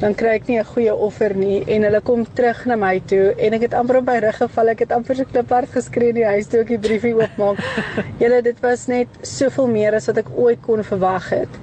[0.00, 3.34] dan kry ek nie 'n goeie offer nie en hulle kom terug na my toe
[3.38, 6.20] en ek het amper op my rug geval ek het amper so kliphard geskree in
[6.20, 7.58] die huis toe ek die briefie oopmaak.
[8.22, 11.60] Julle dit was net soveel meer as wat ek ooit kon verwag het.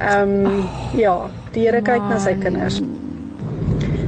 [0.00, 2.82] Ehm um, oh, ja, die Here kyk na sy kinders.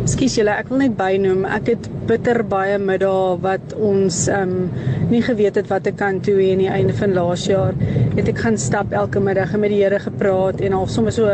[0.04, 4.90] Skus julle, ek wil net bynoem, ek het bitter baie middae wat ons ehm um,
[5.08, 7.72] nie geweet het wat ek kan toe hier aan die einde van laas jaar.
[8.16, 11.30] Het ek gaan stap elke middag en met die Here gepraat en al sommer so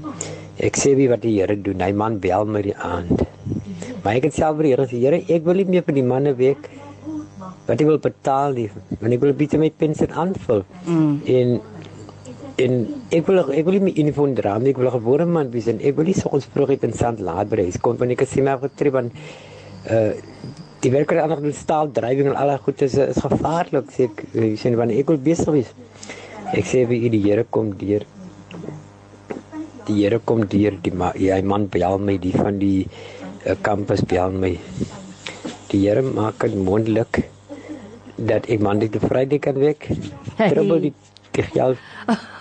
[0.62, 3.24] ek sê wie wat die Here doen hy man bel my die aand
[4.04, 6.06] maar ek het self vir die Here sê Here ek wil nie meer vir die
[6.14, 6.70] manne week
[7.68, 8.70] wat ek wil betaal nie.
[9.00, 10.64] Want ek wil bietjie my pensioen aanvul.
[10.86, 11.14] Mm.
[11.36, 11.54] En
[12.66, 12.74] en
[13.12, 14.72] ek wil ek wil nie my uniform dra nie.
[14.72, 16.94] Ek wil 'n gewone man wees en ek wil nie so ons vroeg het in
[17.50, 19.12] by huis kom wanneer ek sien maar getrip van
[19.90, 20.14] uh
[20.82, 24.24] die werker aan die staal driving en al daai goed is is gevaarlik sê ek
[24.34, 25.74] jy sien wanneer ek wil besig wees.
[26.54, 28.04] Ek sê wie die Here kom deur
[29.86, 32.88] die Here kom deur die ma, jy man bel my die van die
[33.46, 34.58] uh, kampus bel my
[35.70, 37.30] die Here maak dit moontlik
[38.18, 39.88] dat ek maandag te vrydag kan werk.
[40.38, 40.94] Terwyl die
[41.38, 41.78] geld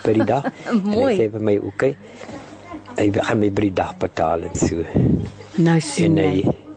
[0.05, 0.49] by die dag.
[0.85, 1.15] Mooi.
[1.15, 1.69] Ek sê vir my oké.
[1.71, 4.85] Okay, ek gaan my by die dag betaal en so.
[5.61, 6.70] Nou sien jy.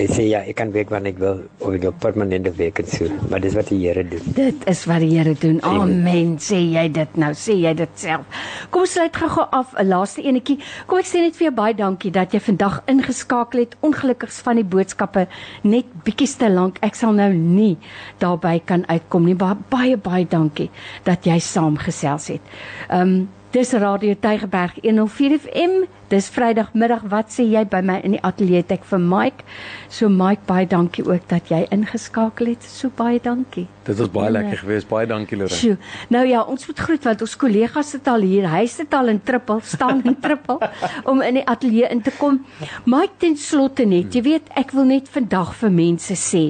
[0.00, 2.86] Ek sê ja, ek kan werk wanneer ek wil of ek op permanente werk en
[2.88, 4.30] so, maar dis wat die Here doen.
[4.36, 5.58] Dit is wat die Here doen.
[5.66, 6.38] Amen.
[6.40, 7.28] Sê jy dit nou?
[7.36, 8.38] Sê jy dit self?
[8.72, 10.56] Kom ons sluit gou-gou af 'n laaste enetjie.
[10.88, 13.76] Kom ek sê net vir jou baie dankie dat jy vandag ingeskakel het.
[13.84, 15.26] Ongelukkigs van die boodskappe
[15.64, 16.78] net bietjies te lank.
[16.80, 17.76] Ek sal nou nie
[18.20, 19.34] daarby kan uitkom nie.
[19.34, 20.70] Baie baie, baie dankie
[21.04, 22.40] dat jy saamgesels het.
[22.88, 25.72] Ehm um, Dis Radio Tygerberg 104 FM.
[26.06, 27.00] Dis Vrydagmiddag.
[27.10, 29.42] Wat sê jy by my in die ateljee ek vir Mike?
[29.90, 32.62] So Mike, baie dankie ook dat jy ingeskakel het.
[32.62, 33.64] So baie dankie.
[33.88, 34.86] Dit was baie en, lekker geweest.
[34.86, 35.58] Baie dankie Lorraine.
[35.58, 36.04] Sjoe.
[36.14, 38.46] Nou ja, ons moet groet want ons kollegas sit al hier.
[38.52, 40.62] Hy sit al in trippel, staan in trippel
[41.10, 42.38] om in die ateljee in te kom.
[42.86, 46.44] Mike ten slotte net, jy weet, ek wil net vandag vir mense sê.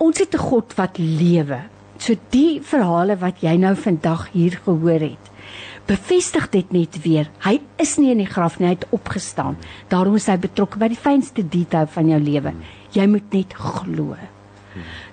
[0.00, 1.60] Ons het 'n God wat lewe.
[2.00, 5.30] So die verhale wat jy nou vandag hier gehoor het,
[5.90, 7.28] bevestig dit net weer.
[7.44, 9.58] Hy is nie in die graf nie, hy het opgestaan.
[9.92, 12.54] Daarom is hy betrokke by die fynste detail van jou lewe.
[12.96, 14.16] Jy moet net glo.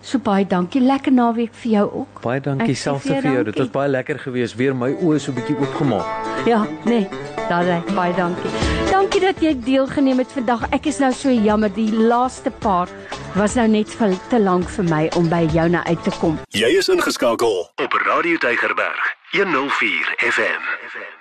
[0.05, 0.81] So baie dankie.
[0.85, 2.21] Lekker naweek vir jou ook.
[2.23, 3.43] Baie dankie selfs vir jou.
[3.49, 4.55] Dit was baie lekker geweest.
[4.55, 6.47] Weer my oë so bietjie oopgemaak.
[6.47, 7.07] Ja, nee.
[7.49, 8.76] Daar baie dankie.
[8.97, 10.63] Dankie dat jy deelgeneem het vandag.
[10.73, 12.89] Ek is nou so jammer die laaste paar
[13.35, 16.39] was nou net vir te lank vir my om by jou na uit te kom.
[16.57, 20.65] Jy is ingeskakel op Radio Tygerberg 104 FM.
[20.89, 21.16] FM.